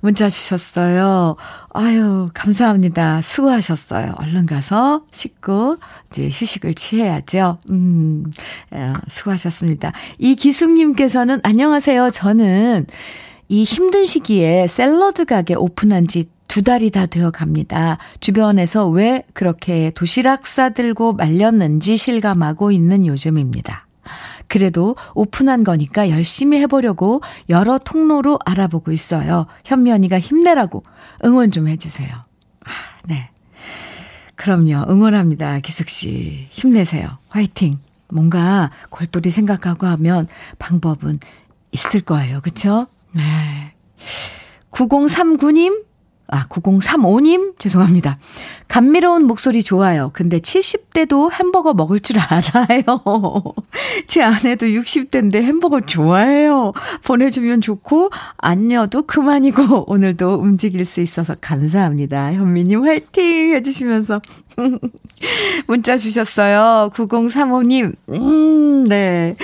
문자 0.00 0.28
주셨어요. 0.28 1.36
아유, 1.72 2.26
감사합니다. 2.34 3.22
수고하셨어요. 3.22 4.14
얼른 4.18 4.46
가서 4.46 5.04
씻고 5.12 5.76
이제 6.10 6.28
휴식을 6.28 6.74
취해야죠. 6.74 7.58
음, 7.70 8.30
예, 8.74 8.92
수고하셨습니다. 9.08 9.92
이기숙님께서는 10.18 11.40
안녕하세요. 11.42 12.10
저는 12.10 12.86
이 13.48 13.64
힘든 13.64 14.06
시기에 14.06 14.66
샐러드 14.66 15.24
가게 15.24 15.54
오픈한 15.54 16.08
지 16.08 16.24
두 16.54 16.62
달이 16.62 16.90
다 16.90 17.06
되어 17.06 17.32
갑니다. 17.32 17.98
주변에서 18.20 18.86
왜 18.86 19.24
그렇게 19.32 19.90
도시락 19.90 20.46
싸들고 20.46 21.14
말렸는지 21.14 21.96
실감하고 21.96 22.70
있는 22.70 23.06
요즘입니다. 23.06 23.88
그래도 24.46 24.94
오픈한 25.16 25.64
거니까 25.64 26.10
열심히 26.10 26.60
해보려고 26.60 27.22
여러 27.48 27.78
통로로 27.78 28.38
알아보고 28.44 28.92
있어요. 28.92 29.48
현면이가 29.64 30.20
힘내라고 30.20 30.84
응원 31.24 31.50
좀 31.50 31.66
해주세요. 31.66 32.08
아, 32.08 32.70
네. 33.02 33.30
그럼요. 34.36 34.86
응원합니다. 34.88 35.58
기숙씨. 35.58 36.46
힘내세요. 36.50 37.18
화이팅. 37.30 37.72
뭔가 38.12 38.70
골똘히 38.90 39.32
생각하고 39.32 39.88
하면 39.88 40.28
방법은 40.60 41.18
있을 41.72 42.02
거예요. 42.02 42.40
그쵸? 42.42 42.86
네. 43.10 43.74
9039님, 44.70 45.93
아, 46.26 46.46
9035님, 46.48 47.58
죄송합니다. 47.58 48.18
감미로운 48.66 49.26
목소리 49.26 49.62
좋아요. 49.62 50.10
근데 50.14 50.38
70대도 50.38 51.30
햄버거 51.32 51.74
먹을 51.74 52.00
줄 52.00 52.16
알아요. 52.18 52.82
제 54.08 54.22
아내도 54.22 54.66
60대인데 54.66 55.36
햄버거 55.36 55.80
좋아해요. 55.82 56.72
보내주면 57.04 57.60
좋고, 57.60 58.10
안녀도 58.38 59.02
그만이고, 59.02 59.90
오늘도 59.90 60.36
움직일 60.36 60.84
수 60.86 61.02
있어서 61.02 61.36
감사합니다. 61.40 62.32
현미님 62.32 62.84
화이팅! 62.84 63.52
해주시면서. 63.52 64.22
문자 65.66 65.98
주셨어요. 65.98 66.90
9035님. 66.94 67.94
음, 68.08 68.84
네. 68.88 69.36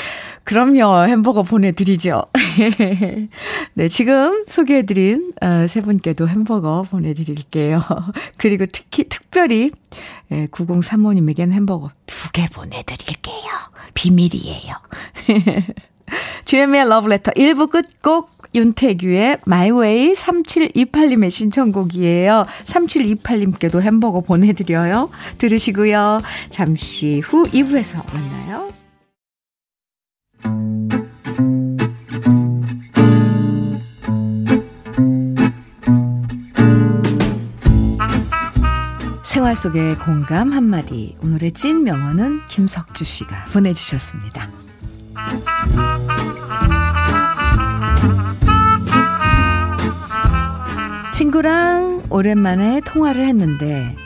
그럼요. 0.50 1.06
햄버거 1.06 1.44
보내드리죠. 1.44 2.24
네, 3.74 3.88
지금 3.88 4.44
소개해드린 4.48 5.32
어, 5.40 5.68
세 5.68 5.80
분께도 5.80 6.26
햄버거 6.26 6.82
보내드릴게요. 6.82 7.80
그리고 8.36 8.66
특히, 8.66 9.04
특별히 9.08 9.70
9035님에겐 10.28 11.52
햄버거 11.52 11.90
두 12.06 12.32
개 12.32 12.48
보내드릴게요. 12.48 13.44
비밀이에요. 13.94 14.74
주현미의 16.44 16.88
러브레터 16.88 17.30
1부 17.30 17.70
끝곡 17.70 18.30
윤태규의 18.52 19.38
마이웨이 19.44 20.12
3728님의 20.14 21.30
신청곡이에요. 21.30 22.44
3728님께도 22.64 23.82
햄버거 23.82 24.20
보내드려요. 24.20 25.10
들으시고요. 25.38 26.18
잠시 26.50 27.20
후 27.20 27.44
2부에서 27.44 28.04
만나요. 28.12 28.79
생활 39.50 39.56
속의 39.56 39.98
공감 39.98 40.52
한마디. 40.52 41.16
오늘의 41.22 41.52
찐 41.52 41.82
명언은 41.82 42.46
김석주 42.46 43.04
씨가 43.04 43.46
보내주셨습니다. 43.52 44.48
친구랑 51.12 52.04
오랜만에 52.10 52.80
통화를 52.84 53.24
했는데 53.24 53.96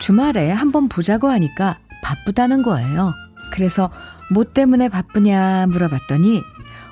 주말에 0.00 0.50
한번 0.50 0.88
보자고 0.88 1.28
하니까 1.28 1.78
바쁘다는 2.02 2.62
거예요. 2.62 3.12
그래서 3.52 3.90
뭐 4.32 4.44
때문에 4.44 4.88
바쁘냐 4.88 5.66
물어봤더니 5.68 6.42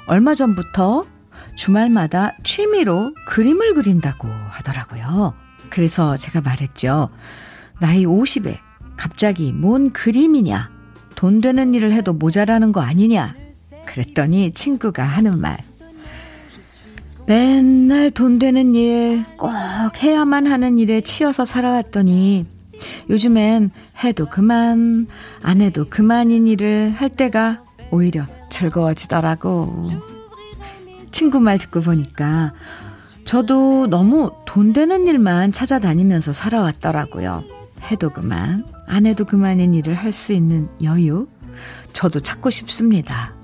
얼마 0.06 0.34
전부터 0.34 1.06
주말마다 1.56 2.32
취미로 2.44 3.14
그림을 3.26 3.74
그린다고 3.74 4.28
하더라고요. 4.28 5.34
그래서 5.70 6.16
제가 6.16 6.40
말했죠. 6.40 7.10
나이 7.80 8.04
50에 8.04 8.58
갑자기 8.96 9.52
뭔 9.52 9.90
그림이냐? 9.90 10.70
돈 11.14 11.40
되는 11.40 11.74
일을 11.74 11.92
해도 11.92 12.12
모자라는 12.12 12.72
거 12.72 12.80
아니냐? 12.80 13.34
그랬더니 13.86 14.52
친구가 14.52 15.02
하는 15.02 15.38
말. 15.38 15.58
맨날 17.26 18.10
돈 18.10 18.38
되는 18.38 18.74
일, 18.74 19.24
꼭 19.36 19.50
해야만 20.02 20.46
하는 20.46 20.78
일에 20.78 21.00
치여서 21.00 21.44
살아왔더니 21.44 22.46
요즘엔 23.10 23.70
해도 24.04 24.26
그만, 24.26 25.08
안 25.42 25.60
해도 25.60 25.86
그만인 25.88 26.46
일을 26.46 26.92
할 26.92 27.08
때가 27.08 27.64
오히려 27.90 28.24
즐거워지더라고. 28.50 29.90
친구 31.10 31.40
말 31.40 31.58
듣고 31.58 31.80
보니까 31.80 32.52
저도 33.24 33.88
너무 33.88 34.30
돈 34.44 34.72
되는 34.72 35.06
일만 35.06 35.50
찾아다니면서 35.50 36.32
살아왔더라고요. 36.32 37.55
해도 37.82 38.10
그만, 38.10 38.66
안 38.86 39.06
해도 39.06 39.24
그만인 39.24 39.74
일을 39.74 39.94
할 39.94 40.12
수 40.12 40.32
있는 40.32 40.68
여유. 40.82 41.28
저도 41.92 42.20
찾고 42.20 42.50
싶습니다. 42.50 43.34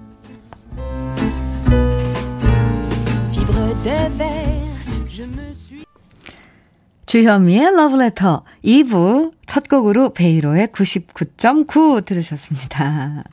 주현미의 7.07 7.77
러브레터 7.77 8.45
2부 8.65 9.33
첫 9.47 9.69
곡으로 9.69 10.15
베이로의 10.15 10.69
99.9 10.69 12.07
들으셨습니다. 12.07 13.25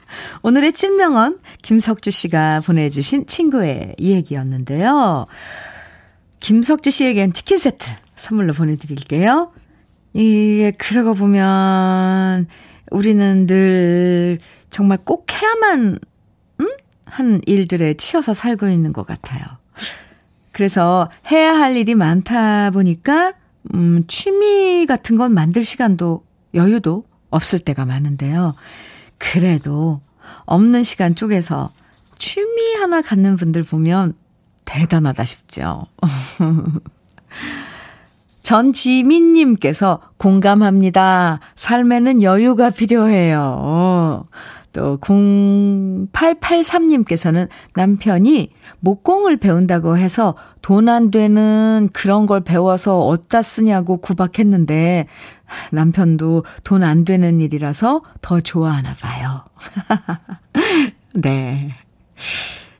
오늘의 0.43 0.73
찐명언 0.73 1.39
김석주 1.61 2.11
씨가 2.11 2.61
보내주신 2.61 3.25
친구의 3.27 3.95
이야기였는데요. 3.97 5.27
김석주 6.41 6.91
씨에겐 6.91 7.31
치킨 7.31 7.57
세트 7.57 7.89
선물로 8.15 8.53
보내드릴게요. 8.53 9.53
이게 10.13 10.71
그러고 10.71 11.13
보면 11.13 12.47
우리는 12.91 13.47
늘 13.47 14.39
정말 14.69 14.97
꼭 15.03 15.27
해야만 15.31 15.99
음? 16.61 16.67
한 17.05 17.41
일들에 17.45 17.93
치여서 17.95 18.33
살고 18.33 18.69
있는 18.69 18.93
것 18.93 19.05
같아요. 19.05 19.41
그래서 20.51 21.09
해야 21.31 21.57
할 21.57 21.75
일이 21.75 21.95
많다 21.95 22.71
보니까 22.71 23.33
음, 23.73 24.03
취미 24.07 24.85
같은 24.85 25.17
건 25.17 25.33
만들 25.33 25.63
시간도 25.63 26.23
여유도 26.53 27.05
없을 27.29 27.59
때가 27.59 27.85
많은데요. 27.85 28.55
그래도 29.17 30.01
없는 30.45 30.83
시간 30.83 31.15
쪽에서 31.15 31.71
취미 32.17 32.75
하나 32.75 33.01
갖는 33.01 33.35
분들 33.35 33.63
보면 33.63 34.15
대단하다 34.65 35.25
싶죠. 35.25 35.85
전지민님께서 38.49 40.01
공감합니다. 40.17 41.39
삶에는 41.53 42.23
여유가 42.23 42.71
필요해요. 42.71 44.25
또 44.73 44.97
0883님께서는 44.97 47.47
남편이 47.75 48.49
목공을 48.79 49.37
배운다고 49.37 49.97
해서 49.97 50.33
돈 50.63 50.89
안 50.89 51.11
되는 51.11 51.89
그런 51.93 52.25
걸 52.25 52.41
배워서 52.41 53.05
어디다 53.05 53.43
쓰냐고 53.43 53.97
구박했는데 53.97 55.05
남편도 55.71 56.43
돈 56.63 56.83
안 56.83 57.05
되는 57.05 57.41
일이라서 57.41 58.01
더 58.21 58.41
좋아하나 58.41 58.95
봐요. 58.95 59.43
네. 61.13 61.69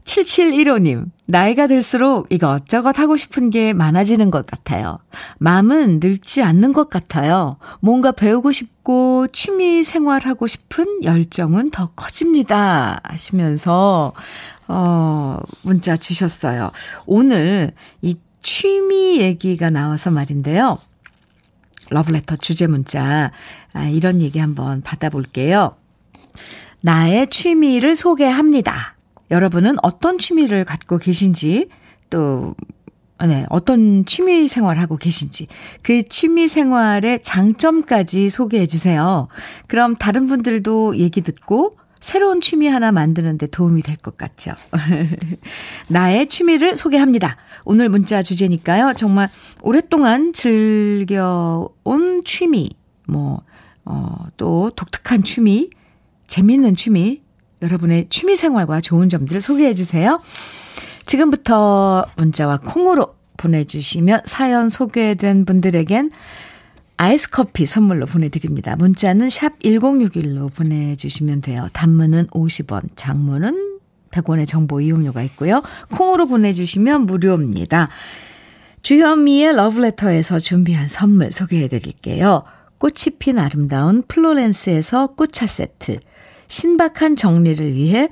7715님, 0.10 1.12
나이가 1.28 1.68
들수록 1.68 2.28
이것저것 2.32 2.98
하고 2.98 3.16
싶은 3.16 3.52
게 3.52 3.74
많아지는 3.74 4.32
것 4.32 4.48
같아요. 4.48 4.98
마음은 5.38 6.00
늙지 6.02 6.42
않는 6.42 6.74
것 6.74 6.90
같아요. 6.90 7.58
뭔가 7.80 8.12
배우고 8.12 8.52
싶고 8.52 9.28
취미 9.32 9.84
생활하고 9.84 10.48
싶은 10.48 11.04
열정은 11.04 11.70
더 11.70 11.92
커집니다. 11.96 13.00
하시면서, 13.04 14.14
어, 14.68 15.40
문자 15.62 15.96
주셨어요. 15.96 16.72
오늘 17.06 17.74
이 18.02 18.18
취미 18.42 19.20
얘기가 19.20 19.70
나와서 19.70 20.10
말인데요. 20.10 20.80
러브레터 21.92 22.38
주제 22.38 22.66
문자, 22.66 23.32
아, 23.74 23.86
이런 23.86 24.22
얘기 24.22 24.40
한번 24.40 24.82
받아볼게요. 24.82 25.76
나의 26.82 27.30
취미를 27.30 27.96
소개합니다. 27.96 28.96
여러분은 29.32 29.76
어떤 29.84 30.18
취미를 30.18 30.66
갖고 30.66 30.98
계신지 30.98 31.70
또 32.10 32.56
네, 33.28 33.46
어떤 33.50 34.06
취미 34.06 34.48
생활하고 34.48 34.96
계신지 34.96 35.48
그 35.82 36.04
취미 36.08 36.48
생활의 36.48 37.22
장점까지 37.24 38.30
소개해 38.30 38.66
주세요. 38.66 39.28
그럼 39.68 39.96
다른 39.98 40.28
분들도 40.28 40.98
얘기 40.98 41.22
듣고 41.22 41.74
새로운 42.00 42.40
취미 42.40 42.68
하나 42.68 42.94
만드는데 42.94 43.48
도움이 43.48 43.82
될 43.82 43.98
것 43.98 44.16
같죠. 44.18 44.54
나의 45.90 46.28
취미를 46.28 46.78
소개합니다. 46.78 47.36
오늘 47.66 47.90
문자 47.90 48.24
주제니까요. 48.24 48.94
정말 48.96 49.30
오랫동안 49.62 50.32
즐겨온 50.32 52.24
취미, 52.24 52.70
뭐, 53.06 53.42
어, 53.84 54.28
또 54.38 54.72
독특한 54.78 55.24
취미, 55.24 55.70
재밌는 56.28 56.76
취미, 56.76 57.22
여러분의 57.62 58.08
취미 58.10 58.36
생활과 58.36 58.82
좋은 58.82 59.10
점들을 59.10 59.42
소개해 59.42 59.74
주세요. 59.74 60.22
지금부터 61.06 62.06
문자와 62.18 62.58
콩으로 62.58 63.16
보내주시면 63.38 64.22
사연 64.26 64.70
소개된 64.70 65.46
분들에겐 65.46 66.12
아이스 66.98 67.30
커피 67.30 67.66
선물로 67.66 68.06
보내드립니다. 68.06 68.76
문자는 68.76 69.30
샵 69.30 69.58
1061로 69.60 70.54
보내주시면 70.54 71.42
돼요. 71.42 71.70
단문은 71.72 72.28
50원, 72.28 72.90
장문은 72.96 73.80
100원의 74.12 74.46
정보 74.46 74.82
이용료가 74.82 75.24
있고요. 75.24 75.64
콩으로 75.92 76.28
보내주시면 76.28 77.06
무료입니다. 77.06 77.90
주현미의 78.82 79.56
러브레터에서 79.56 80.40
준비한 80.40 80.88
선물 80.88 81.32
소개해 81.32 81.70
드릴게요. 81.70 82.44
꽃이 82.78 83.18
핀 83.20 83.40
아름다운 83.40 84.04
플로렌스에서 84.08 85.08
꽃차 85.16 85.48
세트, 85.48 86.00
신박한 86.50 87.16
정리를 87.16 87.74
위해 87.74 88.10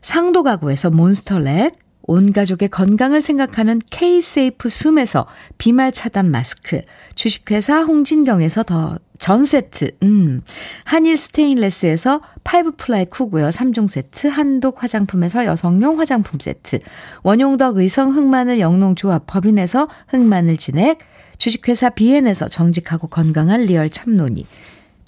상도 0.00 0.44
가구에서 0.44 0.90
몬스터렉, 0.90 1.72
온 2.02 2.32
가족의 2.32 2.68
건강을 2.68 3.20
생각하는 3.20 3.80
K-세이프 3.90 4.68
숨에서 4.70 5.26
비말 5.58 5.92
차단 5.92 6.30
마스크, 6.30 6.80
주식회사 7.16 7.82
홍진경에서 7.82 8.62
더 8.62 8.98
전 9.18 9.44
세트, 9.44 9.90
음, 10.04 10.42
한일 10.84 11.16
스테인레스에서 11.16 12.20
five 12.44 12.72
ply 12.76 13.04
cookware 13.06 13.50
3종 13.50 13.88
세트, 13.88 14.28
한독 14.28 14.82
화장품에서 14.82 15.44
여성용 15.44 15.98
화장품 15.98 16.38
세트, 16.40 16.78
원용덕 17.24 17.76
의성 17.76 18.14
흑마늘 18.14 18.60
영농조합 18.60 19.24
법인에서 19.26 19.88
흑마늘 20.08 20.56
진액, 20.56 20.98
주식회사 21.36 21.90
비엔에서 21.90 22.48
정직하고 22.48 23.08
건강한 23.08 23.60
리얼 23.62 23.90
참노니, 23.90 24.46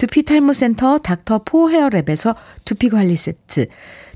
두피 0.01 0.23
탈모 0.23 0.55
센터 0.55 0.97
닥터 0.97 1.43
포 1.45 1.69
헤어랩에서 1.69 2.35
두피 2.65 2.89
관리 2.89 3.17
세트, 3.17 3.67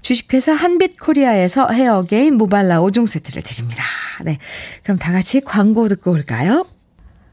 주식회사 0.00 0.54
한빛 0.54 0.98
코리아에서 0.98 1.68
헤어 1.70 2.04
게인 2.04 2.38
모발라 2.38 2.80
5종 2.80 3.06
세트를 3.06 3.42
드립니다. 3.42 3.84
네. 4.24 4.38
그럼 4.82 4.98
다 4.98 5.12
같이 5.12 5.42
광고 5.42 5.86
듣고 5.88 6.12
올까요? 6.12 6.64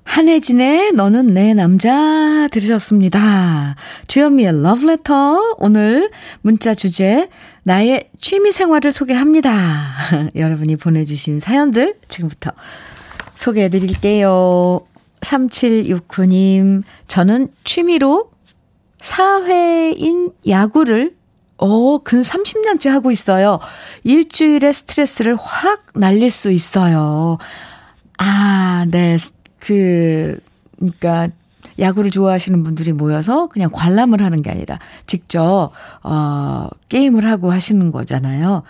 한혜진의 0.04 0.92
너는 0.92 1.28
내 1.28 1.54
남자 1.54 2.50
들으셨습니다. 2.50 3.78
주현미의 4.08 4.62
러브레터 4.64 5.56
오늘 5.58 6.12
문자 6.42 6.76
주제 6.76 7.30
나의 7.64 8.10
취미 8.20 8.52
생활을 8.52 8.92
소개합니다. 8.92 9.94
여러분이 10.36 10.76
보내주신 10.76 11.40
사연들 11.40 11.96
지금부터 12.10 12.52
소개해 13.34 13.70
드릴게요. 13.70 14.82
3769님 15.22 16.84
저는 17.08 17.48
취미로 17.64 18.31
사회인 19.02 20.32
야구를 20.48 21.16
어, 21.58 22.00
근 22.00 22.22
30년째 22.22 22.90
하고 22.90 23.12
있어요. 23.12 23.60
일주일의 24.04 24.74
스트레스를 24.74 25.36
확 25.40 25.86
날릴 25.94 26.32
수 26.32 26.50
있어요. 26.52 27.38
아, 28.18 28.86
네. 28.90 29.18
그, 29.60 30.40
그니까, 30.80 31.30
야구를 31.78 32.10
좋아하시는 32.10 32.64
분들이 32.64 32.94
모여서 32.94 33.48
그냥 33.48 33.70
관람을 33.72 34.24
하는 34.24 34.42
게 34.42 34.50
아니라 34.50 34.80
직접, 35.06 35.72
어, 36.04 36.68
게임을 36.90 37.26
하고 37.26 37.52
하시는 37.52 37.92
거잖아요. 37.92 38.64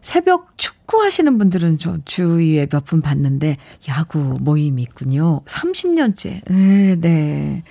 새벽 0.00 0.56
축구 0.56 1.02
하시는 1.02 1.38
분들은 1.38 1.78
저 1.78 1.98
주위에 2.04 2.66
몇 2.70 2.84
분 2.84 3.02
봤는데, 3.02 3.56
야구 3.88 4.36
모임이 4.40 4.80
있군요. 4.82 5.40
30년째. 5.46 6.36
네, 6.48 6.96
네. 7.00 7.64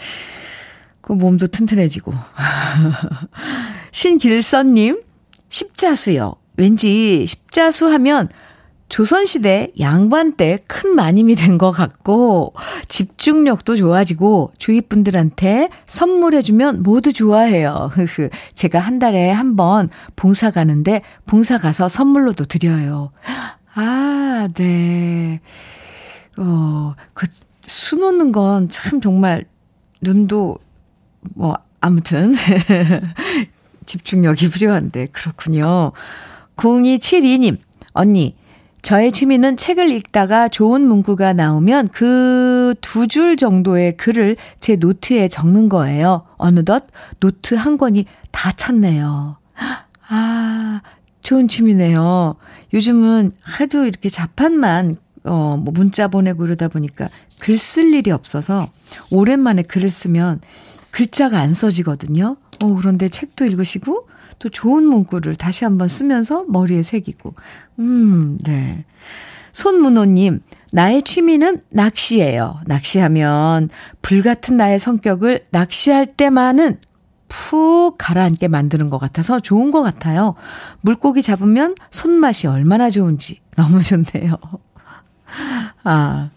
그 1.07 1.13
몸도 1.13 1.47
튼튼해지고. 1.47 2.11
신길선님, 3.93 5.01
십자수요. 5.47 6.35
왠지 6.57 7.25
십자수 7.25 7.87
하면 7.87 8.27
조선시대 8.89 9.71
양반 9.79 10.33
때 10.33 10.59
큰 10.67 10.95
마님이 10.95 11.35
된 11.35 11.57
것 11.57 11.71
같고, 11.71 12.53
집중력도 12.89 13.77
좋아지고, 13.77 14.51
주위 14.57 14.81
분들한테 14.81 15.69
선물해주면 15.85 16.83
모두 16.83 17.13
좋아해요. 17.13 17.87
흐흐. 17.93 18.29
제가 18.55 18.79
한 18.79 18.99
달에 18.99 19.29
한 19.31 19.55
번 19.55 19.89
봉사 20.17 20.51
가는데, 20.51 21.03
봉사 21.25 21.57
가서 21.57 21.87
선물로도 21.87 22.43
드려요. 22.45 23.11
아, 23.75 24.49
네. 24.55 25.39
어, 26.37 26.95
그, 27.13 27.27
수 27.61 27.95
놓는 27.95 28.33
건 28.33 28.67
참 28.69 28.99
정말 28.99 29.45
눈도 30.01 30.57
뭐, 31.35 31.57
아무튼. 31.81 32.33
집중력이 33.85 34.49
필요한데, 34.49 35.07
그렇군요. 35.11 35.91
0272님, 36.57 37.57
언니, 37.93 38.35
저의 38.81 39.11
취미는 39.11 39.57
책을 39.57 39.89
읽다가 39.89 40.47
좋은 40.49 40.81
문구가 40.81 41.33
나오면 41.33 41.89
그 41.89 42.73
두 42.81 43.07
줄 43.07 43.37
정도의 43.37 43.97
글을 43.97 44.37
제 44.59 44.75
노트에 44.75 45.27
적는 45.29 45.67
거예요. 45.69 46.23
어느덧 46.37 46.85
노트 47.19 47.55
한 47.55 47.77
권이 47.77 48.05
다 48.31 48.51
찼네요. 48.51 49.37
아, 50.09 50.81
좋은 51.21 51.47
취미네요. 51.47 52.35
요즘은 52.73 53.31
하도 53.41 53.85
이렇게 53.85 54.09
자판만, 54.09 54.97
어, 55.23 55.57
뭐 55.57 55.73
문자 55.73 56.07
보내고 56.07 56.45
이러다 56.45 56.67
보니까 56.67 57.09
글 57.39 57.55
쓸 57.57 57.93
일이 57.93 58.11
없어서 58.11 58.69
오랜만에 59.11 59.63
글을 59.63 59.89
쓰면 59.91 60.39
글자가 60.97 61.39
안 61.39 61.53
써지거든요. 61.53 62.37
어, 62.63 62.73
그런데 62.73 63.07
책도 63.07 63.45
읽으시고 63.45 64.07
또 64.39 64.49
좋은 64.49 64.83
문구를 64.83 65.35
다시 65.35 65.63
한번 65.63 65.87
쓰면서 65.87 66.43
머리에 66.47 66.81
새기고. 66.81 67.35
음, 67.77 68.39
네. 68.43 68.83
손문호님, 69.51 70.41
나의 70.71 71.03
취미는 71.03 71.61
낚시예요. 71.69 72.61
낚시하면 72.65 73.69
불같은 74.01 74.57
나의 74.57 74.79
성격을 74.79 75.45
낚시할 75.51 76.15
때만은 76.15 76.79
푹 77.29 77.99
가라앉게 77.99 78.47
만드는 78.47 78.89
것 78.89 78.97
같아서 78.97 79.39
좋은 79.39 79.69
것 79.69 79.83
같아요. 79.83 80.33
물고기 80.81 81.21
잡으면 81.21 81.75
손맛이 81.91 82.47
얼마나 82.47 82.89
좋은지 82.89 83.39
너무 83.55 83.83
좋네요. 83.83 84.35
아, 85.83 86.31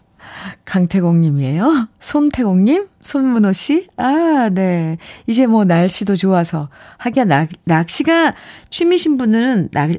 강태공님이에요. 0.65 1.89
손태공님? 1.99 2.87
손문호 2.99 3.53
씨? 3.53 3.87
아, 3.97 4.49
네. 4.51 4.97
이제 5.27 5.47
뭐 5.47 5.65
날씨도 5.65 6.15
좋아서. 6.15 6.69
하기야, 6.97 7.25
낚, 7.25 7.49
낚시가 7.63 8.35
취미신 8.69 9.17
분은 9.17 9.69
낚, 9.71 9.91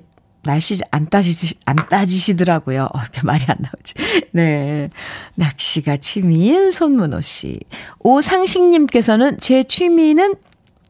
날씨 0.42 0.80
안 0.90 1.06
따지시, 1.08 1.54
안 1.66 1.76
따지시더라고요. 1.76 2.88
어, 2.92 2.98
말이 3.24 3.44
안 3.48 3.56
나오지. 3.60 3.94
네. 4.32 4.90
낚시가 5.34 5.96
취미인 5.98 6.70
손문호 6.70 7.20
씨. 7.20 7.60
오상식님께서는 8.00 9.38
제 9.40 9.62
취미는 9.62 10.34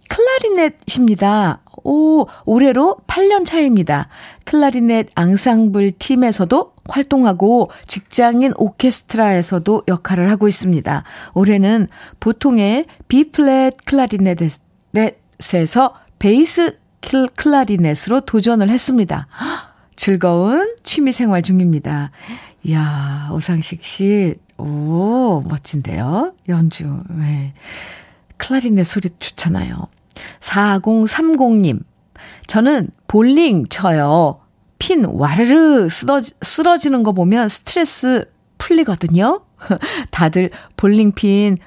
클라리넷입니다. 0.08 1.60
오, 1.84 2.26
올해로 2.44 2.98
8년 3.06 3.44
차입니다. 3.44 4.08
클라리넷 4.44 5.08
앙상블 5.14 5.92
팀에서도 5.92 6.71
활동하고 6.88 7.70
직장인 7.86 8.52
오케스트라에서도 8.56 9.82
역할을 9.88 10.30
하고 10.30 10.48
있습니다. 10.48 11.04
올해는 11.34 11.88
보통의 12.20 12.86
B플랫 13.08 13.76
클라리넷에서 13.84 15.94
베이스 16.18 16.78
클라리넷으로 17.36 18.22
도전을 18.22 18.68
했습니다. 18.68 19.26
즐거운 19.96 20.72
취미 20.82 21.12
생활 21.12 21.42
중입니다. 21.42 22.10
이야, 22.64 23.28
오상식 23.32 23.84
씨, 23.84 24.36
오, 24.56 25.42
멋진데요? 25.48 26.34
연주, 26.48 27.00
네. 27.10 27.54
클라리넷 28.36 28.86
소리 28.86 29.10
좋잖아요. 29.18 29.88
4030님, 30.40 31.82
저는 32.46 32.90
볼링 33.08 33.66
쳐요. 33.66 34.41
핀 34.82 35.04
와르르 35.04 35.88
쓰러지, 35.88 36.32
쓰러지는 36.42 37.04
거 37.04 37.12
보면 37.12 37.48
스트레스 37.48 38.24
풀리거든요. 38.58 39.42
다들 40.10 40.50
볼링핀 40.76 41.58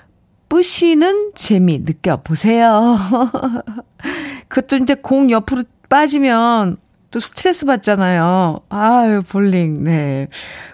뿌시는 0.49 1.32
재미 1.34 1.80
느껴보세요. 1.80 2.97
그것도 4.49 4.84
이제 4.84 4.95
공 4.95 5.32
옆으로 5.32 5.63
빠지면 5.88 6.75
또 7.10 7.19
스트레스 7.21 7.65
받잖아요. 7.65 8.60
아유, 8.67 9.23
볼링, 9.23 9.86
네. 9.86 10.28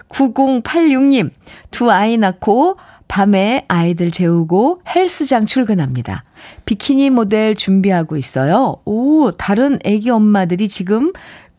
9086님, 0.08 1.30
두 1.70 1.92
아이 1.92 2.16
낳고 2.16 2.76
밤에 3.06 3.66
아이들 3.68 4.10
재우고 4.10 4.82
헬스장 4.92 5.46
출근합니다. 5.46 6.24
비키니 6.64 7.10
모델 7.10 7.54
준비하고 7.54 8.16
있어요. 8.16 8.78
오, 8.84 9.30
다른 9.30 9.78
애기 9.84 10.10
엄마들이 10.10 10.68
지금 10.68 11.12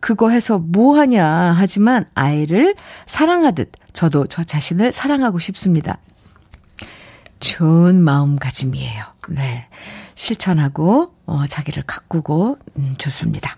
그거 0.03 0.29
해서 0.31 0.59
뭐 0.59 0.97
하냐 0.97 1.55
하지만 1.55 2.03
아이를 2.13 2.75
사랑하듯 3.05 3.71
저도 3.93 4.27
저 4.27 4.43
자신을 4.43 4.91
사랑하고 4.91 5.39
싶습니다. 5.39 5.97
좋은 7.39 8.03
마음가짐이에요. 8.03 9.01
네. 9.29 9.67
실천하고, 10.15 11.13
어, 11.25 11.45
자기를 11.47 11.83
가꾸고, 11.87 12.57
음, 12.75 12.95
좋습니다. 12.97 13.55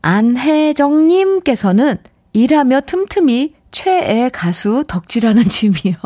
안혜정님께서는 0.00 1.98
일하며 2.32 2.80
틈틈이 2.86 3.52
최애 3.72 4.30
가수 4.32 4.84
덕질하는 4.88 5.42
취미요. 5.50 5.96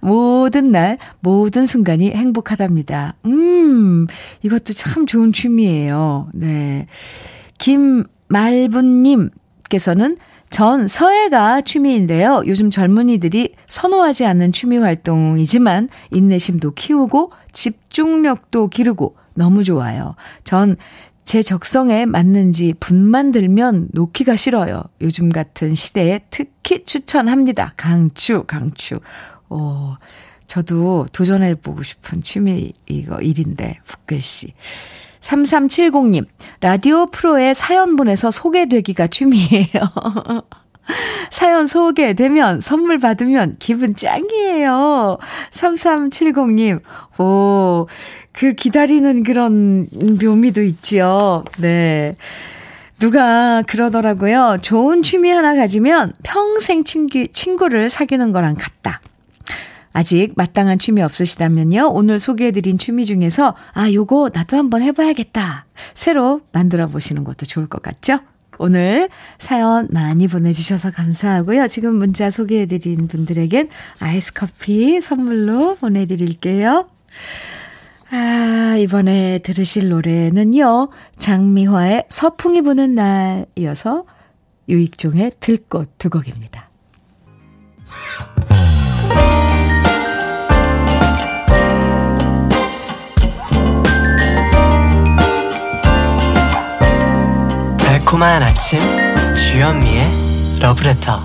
모든 0.00 0.72
날, 0.72 0.98
모든 1.20 1.64
순간이 1.64 2.10
행복하답니다. 2.10 3.14
음, 3.24 4.06
이것도 4.42 4.74
참 4.74 5.06
좋은 5.06 5.32
취미예요. 5.32 6.28
네. 6.34 6.86
김말분님께서는 7.60 10.16
전 10.50 10.88
서예가 10.88 11.60
취미인데요. 11.60 12.42
요즘 12.46 12.70
젊은이들이 12.70 13.54
선호하지 13.68 14.26
않는 14.26 14.50
취미 14.50 14.78
활동이지만 14.78 15.88
인내심도 16.10 16.72
키우고 16.72 17.30
집중력도 17.52 18.66
기르고 18.68 19.14
너무 19.34 19.62
좋아요. 19.62 20.16
전 20.42 20.76
제 21.30 21.44
적성에 21.44 22.06
맞는지 22.06 22.74
분만 22.80 23.30
들면 23.30 23.90
놓기가 23.92 24.34
싫어요. 24.34 24.82
요즘 25.00 25.30
같은 25.30 25.76
시대에 25.76 26.22
특히 26.28 26.84
추천합니다. 26.84 27.74
강추, 27.76 28.42
강추. 28.48 28.98
오, 29.48 29.94
저도 30.48 31.06
도전해보고 31.12 31.84
싶은 31.84 32.22
취미, 32.22 32.72
이거 32.86 33.20
일인데, 33.20 33.78
북글씨. 33.86 34.54
3370님, 35.20 36.26
라디오 36.60 37.06
프로에 37.06 37.54
사연 37.54 37.96
보내서 37.96 38.30
소개되기가 38.30 39.06
취미예요. 39.08 39.70
사연 41.30 41.66
소개되면 41.66 42.60
선물 42.60 42.98
받으면 42.98 43.56
기분 43.58 43.94
짱이에요. 43.94 45.18
3370님, 45.52 46.80
오, 47.18 47.86
그 48.32 48.54
기다리는 48.54 49.22
그런 49.22 49.86
묘미도 50.22 50.62
있지요. 50.62 51.44
네. 51.58 52.16
누가 52.98 53.62
그러더라고요. 53.62 54.58
좋은 54.60 55.02
취미 55.02 55.30
하나 55.30 55.54
가지면 55.54 56.12
평생 56.22 56.84
친구, 56.84 57.26
친구를 57.28 57.88
사귀는 57.88 58.30
거랑 58.30 58.56
같다. 58.56 59.00
아직 59.92 60.32
마땅한 60.36 60.78
취미 60.78 61.02
없으시다면요. 61.02 61.90
오늘 61.92 62.18
소개해드린 62.18 62.78
취미 62.78 63.04
중에서, 63.04 63.54
아, 63.72 63.92
요거 63.92 64.30
나도 64.32 64.56
한번 64.56 64.82
해봐야겠다. 64.82 65.66
새로 65.94 66.40
만들어 66.52 66.88
보시는 66.88 67.24
것도 67.24 67.46
좋을 67.46 67.66
것 67.66 67.82
같죠? 67.82 68.20
오늘 68.58 69.08
사연 69.38 69.88
많이 69.90 70.28
보내주셔서 70.28 70.90
감사하고요. 70.90 71.66
지금 71.68 71.94
문자 71.94 72.28
소개해드린 72.28 73.08
분들에겐 73.08 73.70
아이스 74.00 74.34
커피 74.34 75.00
선물로 75.00 75.76
보내드릴게요. 75.76 76.86
아, 78.10 78.76
이번에 78.78 79.38
들으실 79.38 79.88
노래는요. 79.88 80.90
장미화의 81.16 82.04
서풍이 82.10 82.60
부는 82.60 82.96
날 82.96 83.46
이어서 83.56 84.04
유익종의 84.68 85.32
들꽃 85.40 85.96
두 85.96 86.10
곡입니다. 86.10 86.68
달콤한 98.10 98.42
아침 98.42 98.80
주현미의 99.36 100.04
러브레터 100.60 101.20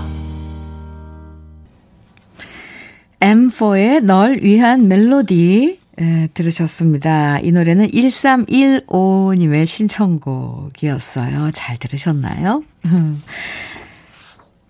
M4의 3.18 4.04
널 4.04 4.38
위한 4.40 4.86
멜로디 4.86 5.80
에, 5.98 6.28
들으셨습니다. 6.32 7.40
이 7.40 7.50
노래는 7.50 7.88
1315님의 7.88 9.66
신청곡이었어요. 9.66 11.50
잘 11.52 11.76
들으셨나요? 11.76 12.62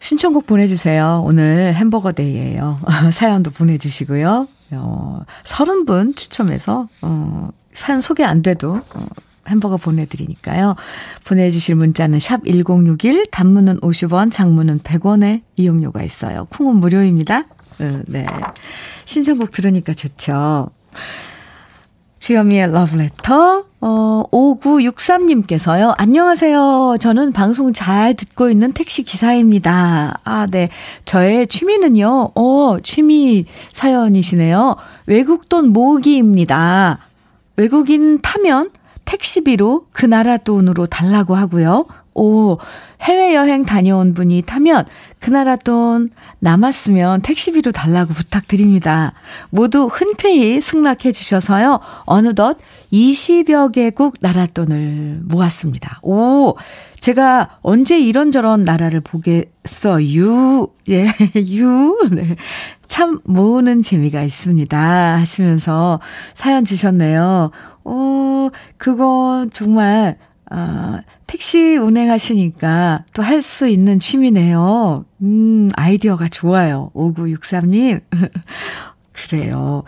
신청곡 0.00 0.46
보내주세요. 0.46 1.22
오늘 1.22 1.74
햄버거 1.74 2.12
데이예요. 2.12 2.81
사연도 3.12 3.50
보내주시고요. 3.50 4.48
어, 4.72 5.20
30분 5.44 6.16
추첨해서 6.16 6.88
어, 7.02 7.50
사연 7.74 8.00
소개 8.00 8.24
안 8.24 8.40
돼도 8.40 8.81
어, 8.94 9.07
햄버거 9.48 9.76
보내드리니까요. 9.76 10.76
보내주실 11.24 11.74
문자는 11.74 12.18
샵 12.18 12.44
1061, 12.44 13.26
단문은 13.30 13.80
50원, 13.80 14.30
장문은 14.30 14.80
100원의 14.80 15.42
이용료가 15.56 16.02
있어요. 16.02 16.46
콩은 16.50 16.76
무료입니다. 16.76 17.44
어, 17.80 18.02
네. 18.06 18.26
신청곡 19.04 19.50
들으니까 19.50 19.94
좋죠. 19.94 20.70
주현미의 22.18 22.72
러브레터, 22.72 23.64
어, 23.80 24.22
5963님께서요. 24.32 25.94
안녕하세요. 25.96 26.96
저는 26.98 27.32
방송 27.32 27.72
잘 27.72 28.14
듣고 28.14 28.50
있는 28.50 28.72
택시 28.72 29.04
기사입니다. 29.04 30.16
아, 30.24 30.46
네. 30.50 30.70
저의 31.04 31.46
취미는요, 31.46 32.30
어, 32.35 32.78
취미 32.82 33.44
사연이시네요. 33.70 34.76
외국 35.06 35.48
돈 35.48 35.68
모으기입니다. 35.68 36.98
외국인 37.56 38.20
타면 38.20 38.70
택시비로 39.06 39.86
그 39.92 40.04
나라 40.04 40.36
돈으로 40.36 40.86
달라고 40.86 41.34
하고요. 41.34 41.86
오, 42.16 42.59
해외여행 43.02 43.64
다녀온 43.66 44.14
분이 44.14 44.42
타면 44.42 44.87
그 45.18 45.31
나라 45.31 45.57
돈 45.57 46.09
남았으면 46.40 47.20
택시비로 47.20 47.72
달라고 47.72 48.14
부탁드립니다. 48.14 49.12
모두 49.50 49.87
흔쾌히 49.87 50.61
승낙해 50.61 51.12
주셔서요. 51.12 51.81
어느덧 52.05 52.59
20여 52.92 53.72
개국 53.72 54.16
나라 54.20 54.46
돈을 54.46 55.20
모았습니다. 55.24 56.00
오, 56.02 56.57
제가 57.00 57.59
언제 57.61 58.00
이런저런 58.00 58.62
나라를 58.62 59.00
보겠어요. 59.00 60.66
예, 60.88 61.07
유. 61.37 61.98
네. 62.11 62.37
참 62.88 63.20
모으는 63.24 63.83
재미가 63.83 64.22
있습니다. 64.22 64.79
하시면서 65.18 66.00
사연 66.35 66.64
주셨네요. 66.64 67.50
오, 67.85 68.50
그거 68.79 69.46
정말 69.52 70.16
아, 70.50 71.00
택시 71.26 71.76
운행하시니까 71.76 73.04
또 73.14 73.22
할 73.22 73.42
수 73.42 73.66
있는 73.68 73.98
취미네요. 73.98 74.94
음, 75.22 75.70
아이디어가 75.74 76.28
좋아요. 76.28 76.90
5963님. 76.94 78.00
그래요. 79.12 79.82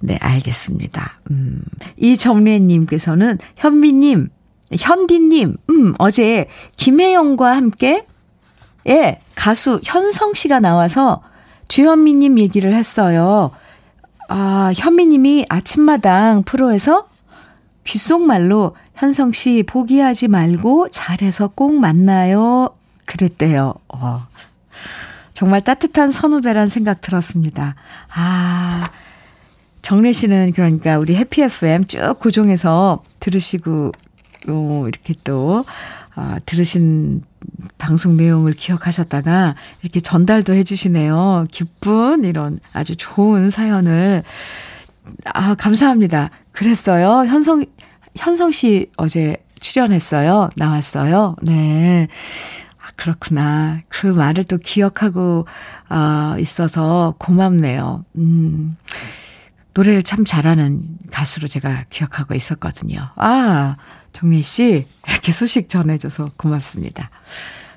네, 0.00 0.16
알겠습니다. 0.20 1.20
음, 1.30 1.62
이정래님께서는 1.96 3.38
현미님, 3.56 4.28
현디님, 4.76 5.56
음, 5.70 5.94
어제 5.98 6.48
김혜영과 6.76 7.56
함께, 7.56 8.04
예, 8.88 9.20
가수 9.34 9.80
현성 9.84 10.34
씨가 10.34 10.60
나와서 10.60 11.22
주현미님 11.68 12.38
얘기를 12.38 12.74
했어요. 12.74 13.50
아, 14.28 14.72
현미님이 14.76 15.46
아침마당 15.48 16.42
프로에서 16.44 17.06
귓속말로 17.84 18.76
현성 18.98 19.30
씨 19.30 19.62
포기하지 19.62 20.26
말고 20.26 20.88
잘해서 20.90 21.46
꼭 21.46 21.78
만나요. 21.78 22.70
그랬대요. 23.04 23.74
어. 23.88 24.26
정말 25.34 25.62
따뜻한 25.62 26.10
선후배란 26.10 26.66
생각 26.66 27.00
들었습니다. 27.00 27.76
아, 28.12 28.90
정래 29.82 30.12
씨는 30.12 30.50
그러니까 30.52 30.98
우리 30.98 31.14
해피 31.14 31.42
FM 31.42 31.84
쭉 31.84 32.16
고정해서 32.18 33.04
들으시고, 33.20 33.92
어, 34.48 34.84
이렇게 34.88 35.14
또, 35.22 35.64
어, 36.16 36.36
들으신 36.44 37.22
방송 37.78 38.16
내용을 38.16 38.52
기억하셨다가 38.52 39.54
이렇게 39.82 40.00
전달도 40.00 40.54
해주시네요. 40.54 41.46
기쁜 41.52 42.24
이런 42.24 42.58
아주 42.72 42.96
좋은 42.96 43.50
사연을. 43.50 44.24
아, 45.24 45.54
감사합니다. 45.54 46.30
그랬어요. 46.50 47.24
현성, 47.26 47.64
현성 48.18 48.50
씨 48.50 48.90
어제 48.96 49.36
출연했어요. 49.60 50.50
나왔어요. 50.56 51.36
네. 51.42 52.08
아, 52.80 52.88
그렇구나. 52.96 53.80
그 53.88 54.06
말을 54.06 54.44
또 54.44 54.58
기억하고, 54.58 55.46
어, 55.88 56.36
있어서 56.38 57.14
고맙네요. 57.18 58.04
음. 58.16 58.76
노래를 59.74 60.02
참 60.02 60.24
잘하는 60.24 60.82
가수로 61.12 61.46
제가 61.46 61.84
기억하고 61.90 62.34
있었거든요. 62.34 63.10
아, 63.16 63.76
정미 64.12 64.42
씨, 64.42 64.86
이렇게 65.08 65.30
소식 65.30 65.68
전해줘서 65.68 66.30
고맙습니다. 66.36 67.10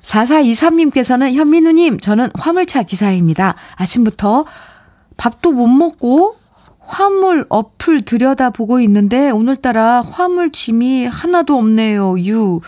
4423님께서는 0.02 1.34
현민우님, 1.34 2.00
저는 2.00 2.30
화물차 2.34 2.82
기사입니다. 2.82 3.54
아침부터 3.76 4.46
밥도 5.16 5.52
못 5.52 5.68
먹고 5.68 6.36
화물 6.84 7.46
어플 7.48 8.02
들여다보고 8.02 8.80
있는데 8.80 9.30
오늘따라 9.30 10.02
화물 10.02 10.52
짐이 10.52 11.06
하나도 11.06 11.56
없네요. 11.56 12.18
유. 12.26 12.60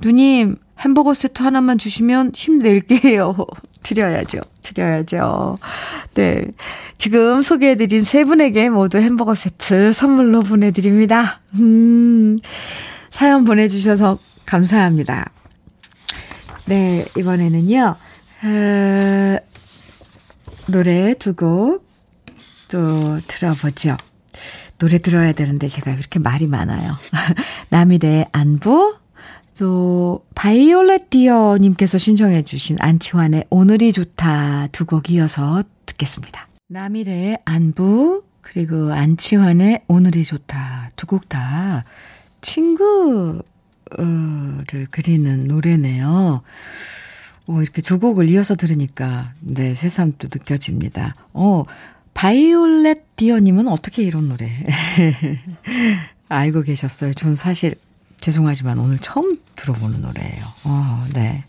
누님, 0.00 0.56
햄버거 0.80 1.14
세트 1.14 1.42
하나만 1.42 1.78
주시면 1.78 2.32
힘낼게요. 2.34 3.36
드려야죠. 3.82 4.40
드려야죠. 4.62 5.58
네. 6.14 6.44
지금 6.98 7.42
소개해드린 7.42 8.02
세 8.04 8.24
분에게 8.24 8.68
모두 8.68 8.98
햄버거 8.98 9.34
세트 9.34 9.92
선물로 9.92 10.42
보내드립니다. 10.42 11.40
음, 11.60 12.38
사연 13.10 13.44
보내주셔서 13.44 14.18
감사합니다. 14.44 15.30
네, 16.66 17.04
이번에는요, 17.16 17.96
어, 18.44 19.36
노래 20.66 21.14
두 21.14 21.34
곡 21.34 21.87
또 22.68 23.20
들어보죠. 23.26 23.96
노래 24.78 24.98
들어야 24.98 25.32
되는데 25.32 25.66
제가 25.68 25.90
이렇게 25.90 26.18
말이 26.18 26.46
많아요. 26.46 26.96
남일의 27.70 28.28
안부, 28.32 28.96
또 29.58 30.24
바이올렛 30.36 31.10
디어님께서 31.10 31.98
신청해 31.98 32.42
주신 32.44 32.76
안치환의 32.80 33.46
오늘이 33.50 33.92
좋다 33.92 34.68
두 34.70 34.84
곡 34.86 35.10
이어서 35.10 35.64
듣겠습니다. 35.86 36.46
남일의 36.68 37.38
안부 37.44 38.22
그리고 38.40 38.92
안치환의 38.92 39.82
오늘이 39.88 40.22
좋다 40.22 40.90
두 40.94 41.06
곡 41.06 41.28
다 41.28 41.84
친구를 42.40 43.42
그리는 44.90 45.44
노래네요. 45.44 46.42
어, 47.48 47.62
이렇게 47.62 47.80
두 47.82 47.98
곡을 47.98 48.28
이어서 48.28 48.54
들으니까 48.54 49.32
네 49.40 49.74
새삼 49.74 50.14
또 50.18 50.28
느껴집니다. 50.32 51.14
어 51.32 51.64
바이올렛 52.18 53.14
디어님은 53.14 53.68
어떻게 53.68 54.02
이런 54.02 54.28
노래 54.28 54.50
알고 56.28 56.62
계셨어요? 56.62 57.14
전 57.14 57.36
사실 57.36 57.76
죄송하지만 58.20 58.80
오늘 58.80 58.98
처음 58.98 59.38
들어보는 59.54 60.00
노래예요. 60.02 60.44
어, 60.64 61.04
네. 61.14 61.44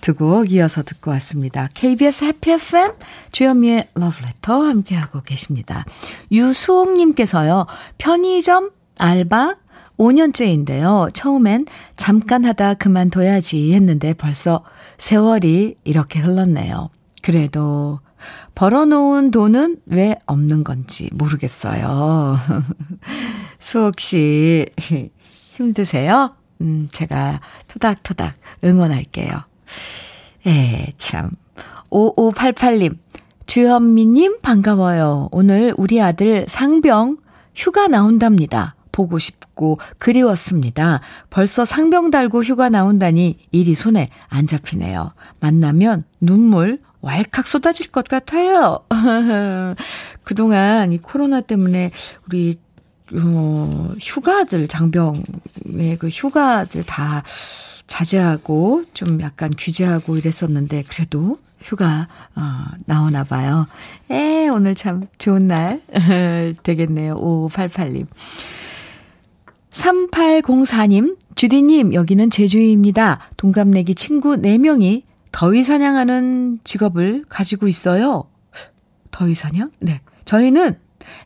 두 0.00 0.14
곡 0.14 0.50
이어서 0.50 0.82
듣고 0.82 1.10
왔습니다. 1.10 1.68
KBS 1.74 2.24
해피 2.24 2.52
FM 2.52 2.92
주현미의 3.32 3.88
러브레터 3.94 4.62
함께하고 4.62 5.20
계십니다. 5.20 5.84
유수옥님께서요. 6.32 7.66
편의점 7.98 8.70
알바 8.98 9.56
5년째인데요. 9.98 11.12
처음엔 11.12 11.66
잠깐 11.96 12.46
하다 12.46 12.74
그만둬야지 12.74 13.74
했는데 13.74 14.14
벌써 14.14 14.64
세월이 14.96 15.74
이렇게 15.84 16.20
흘렀네요. 16.20 16.88
그래도 17.24 18.00
벌어놓은 18.54 19.30
돈은 19.30 19.78
왜 19.86 20.14
없는 20.26 20.62
건지 20.62 21.08
모르겠어요. 21.14 22.36
수옥 23.58 23.98
씨, 23.98 24.66
힘드세요? 25.56 26.36
음, 26.60 26.86
제가 26.92 27.40
토닥토닥 27.68 28.34
응원할게요. 28.62 29.40
에, 30.46 30.92
참. 30.98 31.30
5588님, 31.88 32.98
주현미님 33.46 34.42
반가워요. 34.42 35.30
오늘 35.32 35.72
우리 35.78 36.02
아들 36.02 36.44
상병 36.46 37.16
휴가 37.54 37.88
나온답니다. 37.88 38.74
보고 38.92 39.18
싶고 39.18 39.78
그리웠습니다. 39.96 41.00
벌써 41.30 41.64
상병 41.64 42.10
달고 42.10 42.44
휴가 42.44 42.68
나온다니 42.68 43.38
일이 43.50 43.74
손에 43.74 44.10
안 44.28 44.46
잡히네요. 44.46 45.14
만나면 45.40 46.04
눈물 46.20 46.80
왈칵 47.04 47.46
쏟아질 47.46 47.90
것 47.90 48.08
같아요. 48.08 48.80
그동안 50.24 50.92
이 50.92 50.98
코로나 50.98 51.40
때문에 51.40 51.90
우리 52.26 52.56
어, 53.14 53.94
휴가들, 54.00 54.66
장병의 54.66 55.98
그 55.98 56.08
휴가들 56.08 56.84
다 56.84 57.22
자제하고 57.86 58.84
좀 58.94 59.20
약간 59.20 59.52
규제하고 59.56 60.16
이랬었는데 60.16 60.84
그래도 60.88 61.36
휴가 61.60 62.08
어, 62.34 62.64
나오나 62.86 63.24
봐요. 63.24 63.66
에 64.10 64.48
오늘 64.48 64.74
참 64.74 65.02
좋은 65.18 65.46
날 65.46 65.82
되겠네요. 66.62 67.16
5588님. 67.16 68.06
3804님, 69.70 71.16
주디님, 71.34 71.94
여기는 71.94 72.30
제주입니다. 72.30 73.18
동갑내기 73.36 73.96
친구 73.96 74.36
4명이 74.36 75.02
더위 75.34 75.64
사냥하는 75.64 76.60
직업을 76.62 77.24
가지고 77.28 77.66
있어요. 77.66 78.30
더위 79.10 79.34
사냥? 79.34 79.72
네. 79.80 80.00
저희는 80.24 80.78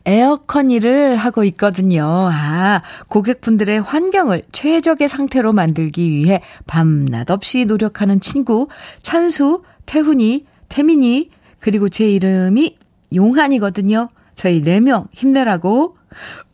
에어컨 0.05 0.71
일을 0.71 1.15
하고 1.15 1.43
있거든요. 1.43 2.27
아, 2.31 2.81
고객분들의 3.07 3.81
환경을 3.81 4.41
최적의 4.51 5.07
상태로 5.07 5.53
만들기 5.53 6.09
위해 6.09 6.41
밤낮 6.65 7.29
없이 7.29 7.65
노력하는 7.65 8.19
친구, 8.19 8.67
찬수, 9.03 9.61
태훈이, 9.85 10.47
태민이, 10.69 11.29
그리고 11.59 11.87
제 11.87 12.09
이름이 12.09 12.77
용한이거든요. 13.13 14.09
저희 14.33 14.63
4명 14.63 15.07
힘내라고 15.13 15.97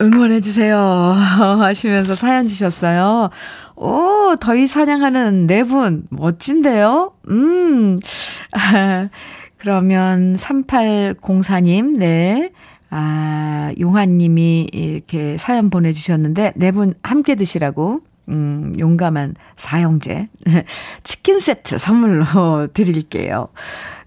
응원해주세요. 0.02 0.78
하시면서 1.62 2.16
사연 2.16 2.48
주셨어요. 2.48 3.30
오, 3.76 4.36
더위 4.40 4.68
사냥하는 4.68 5.48
네 5.48 5.64
분, 5.64 6.06
멋진데요? 6.10 7.14
음, 7.30 7.98
아, 8.52 9.10
그러면 9.58 10.36
3804님, 10.36 11.98
네. 11.98 12.52
아, 12.90 13.72
용환님이 13.80 14.70
이렇게 14.72 15.38
사연 15.38 15.70
보내주셨는데, 15.70 16.54
네 16.56 16.72
분 16.72 16.94
함께 17.04 17.36
드시라고, 17.36 18.02
음, 18.30 18.74
용감한 18.80 19.36
사형제. 19.56 20.30
치킨 21.04 21.40
세트 21.40 21.78
선물로 21.78 22.68
드릴게요. 22.74 23.50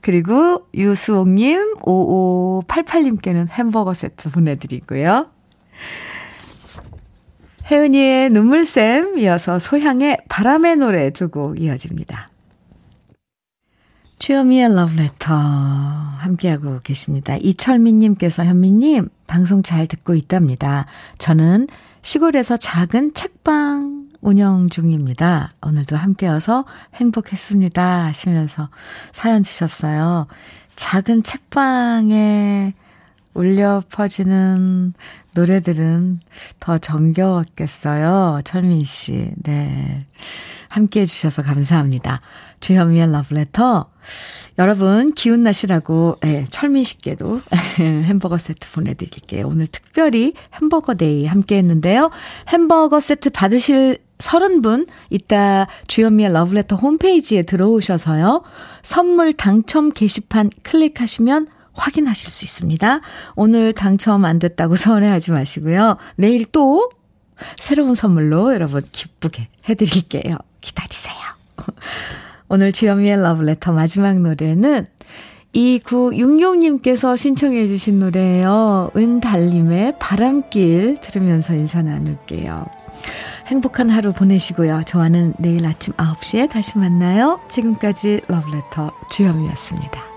그리고 0.00 0.66
유수옥님, 0.74 1.74
5588님께는 1.82 3.50
햄버거 3.50 3.92
세트 3.92 4.30
보내드리고요. 4.30 5.26
혜은이의 7.70 8.30
눈물샘 8.30 9.18
이어서 9.18 9.58
소향의 9.58 10.18
바람의 10.28 10.76
노래 10.76 11.10
두고 11.10 11.54
이어집니다. 11.58 12.26
주여미의 14.18 14.74
러브레터 14.74 15.34
함께하고 15.34 16.80
계십니다. 16.82 17.36
이철민님께서 17.36 18.44
현미님 18.44 19.08
방송 19.26 19.62
잘 19.62 19.86
듣고 19.86 20.14
있답니다. 20.14 20.86
저는 21.18 21.68
시골에서 22.02 22.56
작은 22.56 23.12
책방 23.14 24.08
운영 24.22 24.68
중입니다. 24.68 25.52
오늘도 25.62 25.94
함께여서 25.96 26.64
행복했습니다 26.94 28.06
하시면서 28.06 28.70
사연 29.12 29.42
주셨어요. 29.42 30.26
작은 30.74 31.22
책방에 31.22 32.74
울려 33.38 33.84
퍼지는 33.88 34.94
노래들은 35.36 36.18
더 36.58 36.78
정겨웠겠어요. 36.78 38.40
철민 38.44 38.82
씨. 38.82 39.30
네. 39.36 40.06
함께 40.70 41.02
해주셔서 41.02 41.42
감사합니다. 41.42 42.20
주현미의 42.58 43.12
러브레터. 43.12 43.90
여러분, 44.58 45.12
기운 45.12 45.44
나시라고, 45.44 46.16
네, 46.20 46.46
철민 46.50 46.82
씨께도 46.82 47.40
햄버거 47.78 48.38
세트 48.38 48.72
보내드릴게요. 48.72 49.46
오늘 49.46 49.68
특별히 49.68 50.34
햄버거 50.54 50.94
day 50.94 51.24
함께 51.24 51.58
했는데요. 51.58 52.10
햄버거 52.48 52.98
세트 52.98 53.30
받으실 53.30 53.98
30분, 54.18 54.88
이따 55.10 55.68
주현미의 55.86 56.32
러브레터 56.32 56.74
홈페이지에 56.74 57.44
들어오셔서요. 57.44 58.42
선물 58.82 59.32
당첨 59.32 59.90
게시판 59.90 60.50
클릭하시면 60.64 61.46
확인하실 61.78 62.30
수 62.30 62.44
있습니다. 62.44 63.00
오늘 63.36 63.72
당첨 63.72 64.24
안 64.24 64.38
됐다고 64.38 64.74
서운해하지 64.76 65.32
마시고요. 65.32 65.96
내일 66.16 66.44
또 66.46 66.90
새로운 67.56 67.94
선물로 67.94 68.52
여러분 68.54 68.82
기쁘게 68.90 69.48
해드릴게요. 69.68 70.36
기다리세요. 70.60 71.16
오늘 72.48 72.72
주현미의 72.72 73.20
러브레터 73.22 73.72
마지막 73.72 74.20
노래는 74.20 74.86
2966님께서 75.54 77.16
신청해 77.16 77.68
주신 77.68 78.00
노래예요. 78.00 78.90
은달님의 78.96 79.94
바람길 79.98 80.98
들으면서 81.00 81.54
인사 81.54 81.82
나눌게요. 81.82 82.66
행복한 83.46 83.88
하루 83.88 84.12
보내시고요. 84.12 84.82
저와는 84.86 85.34
내일 85.38 85.64
아침 85.66 85.94
9시에 85.94 86.50
다시 86.50 86.78
만나요. 86.78 87.40
지금까지 87.48 88.20
러브레터 88.28 88.90
주현미였습니다. 89.10 90.07